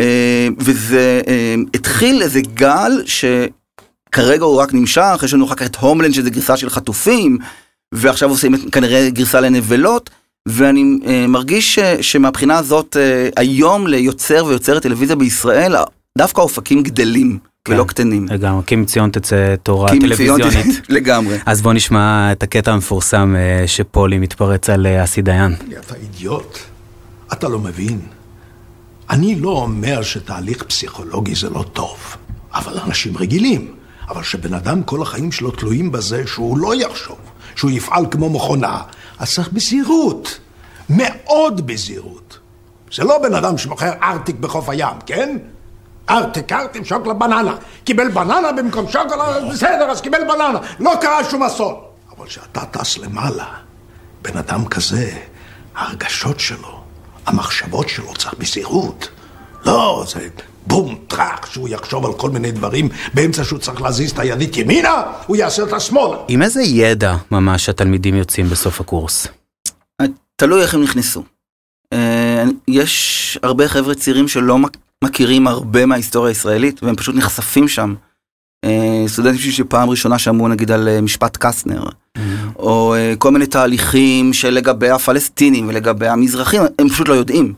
אה, 0.00 0.48
וזה 0.58 1.20
אה, 1.28 1.54
התחיל 1.74 2.22
איזה 2.22 2.40
גל 2.54 3.02
שכרגע 3.06 4.44
הוא 4.44 4.56
רק 4.56 4.74
נמשך, 4.74 5.20
יש 5.24 5.34
לנו 5.34 5.46
אחר 5.46 5.54
כך 5.54 5.66
את 5.66 5.76
הומלנד 5.76 6.14
שזה 6.14 6.30
גרסה 6.30 6.56
של 6.56 6.70
חטופים, 6.70 7.38
ועכשיו 7.94 8.30
עושים 8.30 8.70
כנראה 8.72 9.10
גרסה 9.10 9.40
לנבלות, 9.40 10.10
ואני 10.48 10.98
אה, 11.06 11.26
מרגיש 11.26 11.78
שמבחינה 12.00 12.58
הזאת 12.58 12.96
היום 13.36 13.86
ליוצר 13.86 14.44
ויוצרת 14.44 14.82
טלוויזיה 14.82 15.16
בישראל, 15.16 15.74
דווקא 16.18 16.40
האופקים 16.40 16.82
גדלים. 16.82 17.38
כן, 17.64 17.72
ולא 17.72 17.84
קטנים. 17.84 18.26
לגמרי, 18.30 18.62
כי 18.66 18.76
מציון 18.76 19.10
תצא 19.10 19.54
תורה 19.62 19.88
טלוויזיונית. 19.88 20.80
לגמרי. 20.88 21.38
אז 21.46 21.62
בוא 21.62 21.72
נשמע 21.72 22.32
את 22.32 22.42
הקטע 22.42 22.72
המפורסם 22.72 23.34
שפולי 23.66 24.18
מתפרץ 24.18 24.70
על 24.70 24.86
אסי 25.04 25.22
דיין. 25.22 25.54
אתה 25.80 25.94
אידיוט, 25.94 26.58
אתה 27.32 27.48
לא 27.48 27.58
מבין. 27.58 27.98
אני 29.10 29.34
לא 29.34 29.50
אומר 29.50 30.02
שתהליך 30.02 30.62
פסיכולוגי 30.62 31.34
זה 31.34 31.50
לא 31.50 31.64
טוב, 31.72 32.16
אבל 32.52 32.78
אנשים 32.78 33.16
רגילים. 33.16 33.74
אבל 34.10 34.22
שבן 34.22 34.54
אדם 34.54 34.82
כל 34.82 35.02
החיים 35.02 35.32
שלו 35.32 35.50
תלויים 35.50 35.92
בזה 35.92 36.26
שהוא 36.26 36.58
לא 36.58 36.74
יחשוב, 36.74 37.18
שהוא 37.56 37.70
יפעל 37.70 38.06
כמו 38.10 38.30
מכונה, 38.30 38.82
אז 39.18 39.34
צריך 39.34 39.48
בזהירות, 39.52 40.40
מאוד 40.90 41.66
בזהירות. 41.66 42.38
זה 42.92 43.04
לא 43.04 43.18
בן 43.22 43.34
אדם 43.34 43.58
שמוכר 43.58 43.92
ארטיק 44.02 44.36
בחוף 44.36 44.68
הים, 44.68 44.96
כן? 45.06 45.38
ארטיק, 46.10 46.52
ארטיק, 46.52 46.84
שוקולד 46.84 47.18
בננה. 47.18 47.56
קיבל 47.84 48.08
בננה 48.08 48.52
במקום 48.52 48.86
שוקולד, 48.88 49.52
בסדר, 49.52 49.90
אז 49.90 50.00
קיבל 50.00 50.20
בננה. 50.28 50.58
לא 50.80 50.92
קרה 51.00 51.30
שום 51.30 51.42
אסון. 51.42 51.74
אבל 52.16 52.26
כשאתה 52.26 52.64
טס 52.64 52.98
למעלה, 52.98 53.46
בן 54.22 54.36
אדם 54.36 54.64
כזה, 54.64 55.18
ההרגשות 55.74 56.40
שלו, 56.40 56.79
המחשבות 57.26 57.88
שלו, 57.88 58.14
צריך 58.14 58.34
בזהירות. 58.38 59.08
לא, 59.66 60.04
זה 60.08 60.28
בום, 60.66 60.98
טראח, 61.08 61.46
שהוא 61.52 61.68
יחשוב 61.68 62.06
על 62.06 62.12
כל 62.12 62.30
מיני 62.30 62.52
דברים 62.52 62.88
באמצע 63.14 63.44
שהוא 63.44 63.58
צריך 63.58 63.82
להזיז 63.82 64.10
את 64.10 64.18
הידית 64.18 64.56
ימינה, 64.56 65.02
הוא 65.26 65.36
יעשה 65.36 65.62
את 65.62 65.72
השמאלה. 65.72 66.16
עם 66.28 66.42
איזה 66.42 66.62
ידע 66.62 67.16
ממש 67.30 67.68
התלמידים 67.68 68.14
יוצאים 68.14 68.48
בסוף 68.48 68.80
הקורס? 68.80 69.26
תלוי 70.36 70.62
איך 70.62 70.74
הם 70.74 70.82
נכנסו. 70.82 71.22
אה, 71.92 72.44
יש 72.68 73.38
הרבה 73.42 73.68
חבר'ה 73.68 73.94
צעירים 73.94 74.28
שלא 74.28 74.58
מכירים 75.04 75.46
הרבה 75.46 75.86
מההיסטוריה 75.86 76.28
הישראלית, 76.28 76.82
והם 76.82 76.96
פשוט 76.96 77.14
נחשפים 77.14 77.68
שם. 77.68 77.94
אה, 78.64 79.04
סטודנטים 79.06 79.40
שפעם 79.40 79.90
ראשונה 79.90 80.18
שמעו 80.18 80.48
נגיד 80.48 80.70
על 80.70 80.88
אה, 80.88 81.00
משפט 81.00 81.36
קסטנר, 81.36 81.84
mm-hmm. 81.84 82.20
או 82.56 82.94
כל 83.18 83.30
מיני 83.30 83.46
תהליכים 83.46 84.32
שלגבי 84.32 84.90
הפלסטינים 84.90 85.68
ולגבי 85.68 86.08
המזרחים, 86.08 86.62
הם 86.78 86.88
פשוט 86.88 87.08
לא 87.08 87.14
יודעים. 87.14 87.54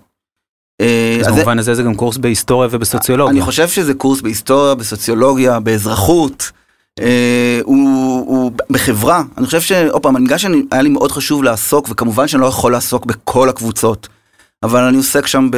אז 1.21 1.27
במובן 1.27 1.59
הזה 1.59 1.75
זה 1.75 1.83
גם 1.83 1.95
קורס 1.95 2.17
בהיסטוריה 2.17 2.69
ובסוציולוגיה. 2.73 3.33
אני 3.33 3.41
חושב 3.41 3.69
שזה 3.69 3.95
קורס 3.95 4.21
בהיסטוריה, 4.21 4.75
בסוציולוגיה, 4.75 5.61
באזרחות. 5.61 6.51
הוא, 7.65 8.53
בחברה, 8.71 9.23
אני 9.39 9.47
חושב 9.47 9.61
שעוד 9.61 10.03
פעם, 10.03 10.25
בגלל 10.25 10.39
שהיה 10.39 10.83
לי 10.83 10.89
מאוד 10.89 11.13
חשוב 11.13 11.43
לעסוק, 11.43 11.87
וכמובן 11.91 12.29
שאני 12.29 12.43
לא 12.43 12.47
יכול 12.47 12.73
לעסוק 12.73 13.07
בכל 13.07 13.49
הקבוצות. 13.49 14.09
אבל 14.63 14.83
אני 14.83 14.97
עוסק 14.97 15.27
שם 15.27 15.49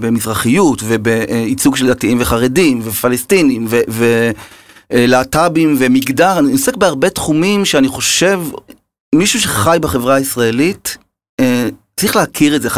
במזרחיות 0.00 0.82
ובייצוג 0.84 1.76
של 1.76 1.86
דתיים 1.86 2.18
וחרדים 2.20 2.80
ופלסטינים 2.84 3.66
ולהט"בים 4.92 5.76
ומגדר, 5.78 6.38
אני 6.38 6.52
עוסק 6.52 6.76
בהרבה 6.76 7.10
תחומים 7.10 7.64
שאני 7.64 7.88
חושב, 7.88 8.40
מישהו 9.14 9.40
שחי 9.40 9.78
בחברה 9.80 10.14
הישראלית 10.14 10.98
אה, 11.40 11.68
צריך 12.00 12.16
להכיר 12.16 12.56
את 12.56 12.62
זה. 12.62 12.68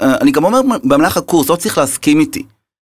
אה, 0.00 0.16
אני 0.20 0.30
גם 0.30 0.44
אומר 0.44 0.60
במהלך 0.84 1.16
הקורס, 1.16 1.48
לא 1.48 1.56
צריך 1.56 1.78
להסכים 1.78 2.20
איתי. 2.20 2.42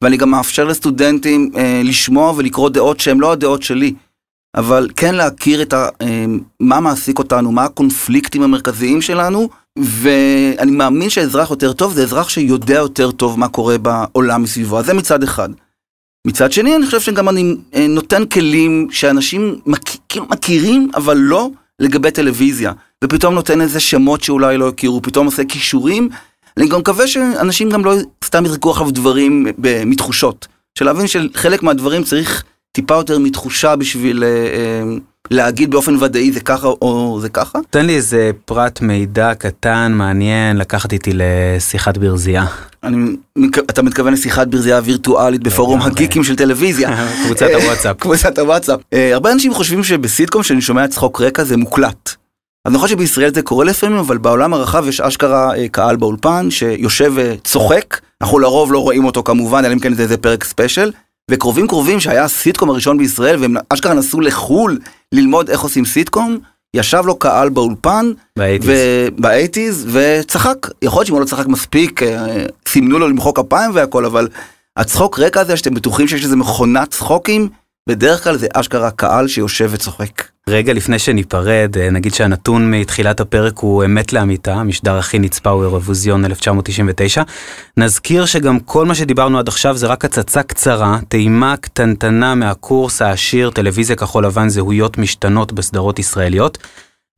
ואני 0.03 0.17
גם 0.17 0.31
מאפשר 0.31 0.65
לסטודנטים 0.65 1.51
אה, 1.57 1.81
לשמוע 1.85 2.33
ולקרוא 2.37 2.71
דעות 2.71 3.01
שהן 3.01 3.19
לא 3.19 3.33
הדעות 3.33 3.63
שלי. 3.63 3.95
אבל 4.57 4.89
כן 4.97 5.15
להכיר 5.15 5.63
את 5.63 5.73
ה, 5.73 5.89
מה 6.61 6.81
מעסיק 6.81 7.19
אותנו, 7.19 7.53
מה 7.53 7.65
הקונפליקטים 7.65 8.43
המרכזיים 8.43 9.03
שלנו, 9.03 9.49
ואני 9.79 10.71
מאמין 10.71 11.11
שאזרח 11.11 11.51
יותר 11.51 11.73
טוב 11.73 11.93
זה 11.93 12.03
אזרח 12.03 12.29
שיודע 12.29 12.75
יותר 12.75 13.11
טוב 13.11 13.39
מה 13.39 13.49
קורה 13.49 13.79
בעולם 13.79 14.43
מסביבו, 14.43 14.79
אז 14.79 14.87
זה 14.87 14.95
מצד 14.95 15.23
אחד. 15.23 15.49
מצד 16.27 16.53
שני 16.53 16.77
אני 16.77 16.87
חושב 16.87 17.01
שגם 17.01 17.29
אני 17.29 17.55
אה, 17.75 17.87
נותן 17.87 18.27
כלים 18.27 18.89
שאנשים. 18.91 19.61
כאילו 20.09 20.27
מכירים 20.31 20.91
אבל 20.95 21.17
לא 21.17 21.51
לגבי 21.81 22.11
טלוויזיה, 22.11 22.73
ופתאום 23.05 23.35
נותן 23.35 23.61
איזה 23.61 23.81
שמות 23.81 24.23
שאולי 24.23 24.57
לא 24.57 24.69
הכירו, 24.69 25.03
פתאום 25.03 25.27
עושה 25.27 25.45
כישורים. 25.45 26.09
אני 26.57 26.69
גם 26.69 26.81
מקווה 26.81 27.07
שאנשים 27.07 27.71
גם 27.71 27.85
לא 27.85 27.95
סתם 28.25 28.45
יזרקו 28.45 28.71
עכשיו 28.71 28.91
דברים 28.91 29.47
מתחושות, 29.87 30.47
של 30.79 30.85
להבין 30.85 31.07
שחלק 31.07 31.63
מהדברים 31.63 32.03
צריך 32.03 32.45
טיפה 32.73 32.95
יותר 32.95 33.19
מתחושה 33.19 33.77
בשביל... 33.77 34.25
אה, 35.33 35.37
אה, 35.37 35.45
להגיד 35.45 35.71
באופן 35.71 36.03
ודאי 36.03 36.33
זה 36.33 36.41
ככה 36.41 36.69
או 36.69 37.19
זה 37.21 37.29
ככה? 37.29 37.59
תן 37.71 37.87
לי 37.87 37.97
איזה 37.97 38.31
פרט 38.45 38.81
מידע 38.81 39.35
קטן 39.35 39.93
מעניין 39.93 40.57
לקחת 40.57 40.93
איתי 40.93 41.11
לשיחת 41.15 41.99
ברזייה. 41.99 42.47
אני, 42.83 43.17
אתה 43.71 43.83
מתכוון 43.83 44.13
לשיחת 44.13 44.47
ברזייה 44.47 44.81
וירטואלית 44.85 45.43
בפורום 45.43 45.83
הגיקים 45.83 46.25
של 46.25 46.37
טלוויזיה. 46.37 46.91
קבוצת 47.25 47.47
הוואטסאפ. 47.55 47.97
קבוצת 48.01 48.39
הוואטסאפ. 48.39 48.81
אה, 48.93 49.15
הרבה 49.15 49.33
אנשים 49.33 49.55
חושבים 49.55 49.85
שבסיטקום 49.85 50.43
שאני 50.43 50.61
שומע 50.61 50.89
צחוק 50.89 51.21
רקע 51.21 51.45
זה 51.45 51.57
מוקלט. 51.57 52.15
אז 52.67 52.73
נכון 52.73 52.89
שבישראל 52.89 53.35
זה 53.35 53.43
קורה 53.43 53.65
לפעמים, 53.65 53.99
אבל 53.99 54.19
בעולם 54.19 54.55
הרחב 54.55 54.89
יש 54.89 55.01
אשכרה 55.01 55.57
אה, 55.57 55.69
קהל 55.69 55.97
באולפן 55.97 56.51
שיושב 56.51 57.13
וצוחק, 57.15 58.01
אנחנו 58.23 58.39
לרוב 58.39 58.73
לא 58.73 58.79
רואים 58.79 59.05
אותו 59.05 59.23
כמובן, 59.23 59.65
אלא 59.65 59.73
אם 59.73 59.79
כן 59.79 59.95
זה 59.95 60.03
איזה 60.03 60.17
פרק 60.17 60.45
special, 60.44 60.90
וקרובים 61.31 61.69
קרובים 61.69 62.01
שהיה 62.01 62.25
הסיטקום 62.25 62.71
הראשון 62.71 62.99
בישראל, 62.99 63.37
והם 63.41 63.55
אשכרה 63.69 63.95
נסעו 63.95 64.21
לחו"ל 64.21 64.79
ללמוד 65.14 65.50
איך 65.50 65.61
עושים 65.61 65.85
סיטקום, 65.85 66.38
ישב 66.77 67.03
לו 67.07 67.18
קהל 67.18 67.48
באולפן, 67.48 68.12
באייטיז, 69.18 69.88
וצחק. 69.92 70.66
יכול 70.83 70.98
להיות 70.98 71.07
שאם 71.07 71.14
הוא 71.14 71.20
לא 71.20 71.27
צחק 71.27 71.46
מספיק, 71.46 72.03
אה, 72.03 72.46
סימנו 72.68 72.98
לו 72.98 73.09
למחוא 73.09 73.35
כפיים 73.35 73.70
והכל, 73.74 74.05
אבל 74.05 74.29
הצחוק 74.77 75.18
רקע 75.18 75.40
הזה, 75.40 75.57
שאתם 75.57 75.74
בטוחים 75.74 76.09
שיש 76.09 76.24
איזה 76.24 76.37
מכונת 76.37 76.90
צחוקים, 76.90 77.48
בדרך 77.88 78.24
כלל 78.24 78.37
זה 78.37 78.46
אשכרה 78.55 78.90
קהל 78.90 79.29
שיושב 79.29 79.68
וצוחק. 79.72 80.34
רגע 80.48 80.72
לפני 80.72 80.98
שניפרד, 80.98 81.76
אה, 81.80 81.90
נגיד 81.90 82.14
שהנתון 82.14 82.70
מתחילת 82.70 83.20
הפרק 83.20 83.59
הוא 83.59 83.85
אמת 83.85 84.12
לאמיתה, 84.12 84.54
המשדר 84.54 84.98
הכי 84.98 85.18
נצפה 85.18 85.50
הוא 85.50 85.62
אירוויזיון 85.62 86.24
1999. 86.24 87.22
נזכיר 87.76 88.26
שגם 88.26 88.61
כל 88.61 88.87
מה 88.87 88.94
שדיברנו 88.94 89.38
עד 89.38 89.48
עכשיו 89.48 89.76
זה 89.76 89.87
רק 89.87 90.04
הצצה 90.04 90.42
קצרה, 90.42 90.98
טעימה 91.09 91.57
קטנטנה 91.57 92.35
מהקורס 92.35 93.02
העשיר 93.02 93.50
טלוויזיה 93.50 93.96
כחול 93.96 94.26
לבן 94.26 94.48
זהויות 94.48 94.98
משתנות 94.98 95.52
בסדרות 95.52 95.98
ישראליות. 95.98 96.59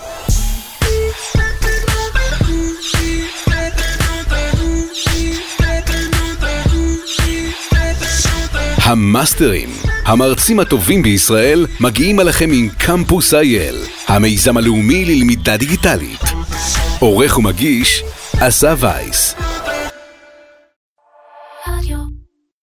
המאסטרים, 8.78 9.70
המרצים 10.06 10.60
הטובים 10.60 11.04
בישראל, 11.04 11.68
מגיעים 11.80 12.20
אליכם 12.20 12.50
עם 12.54 12.70
קמפוס 12.78 13.34
אייל, 13.34 13.76
המיזם 14.08 14.58
הלאומי 14.58 15.06
ללמידה 15.06 15.58
דיגיטלית. 15.58 16.43
עורך 17.04 17.38
ומגיש, 17.38 18.04
אסף 18.40 18.78
וייס. 18.80 19.36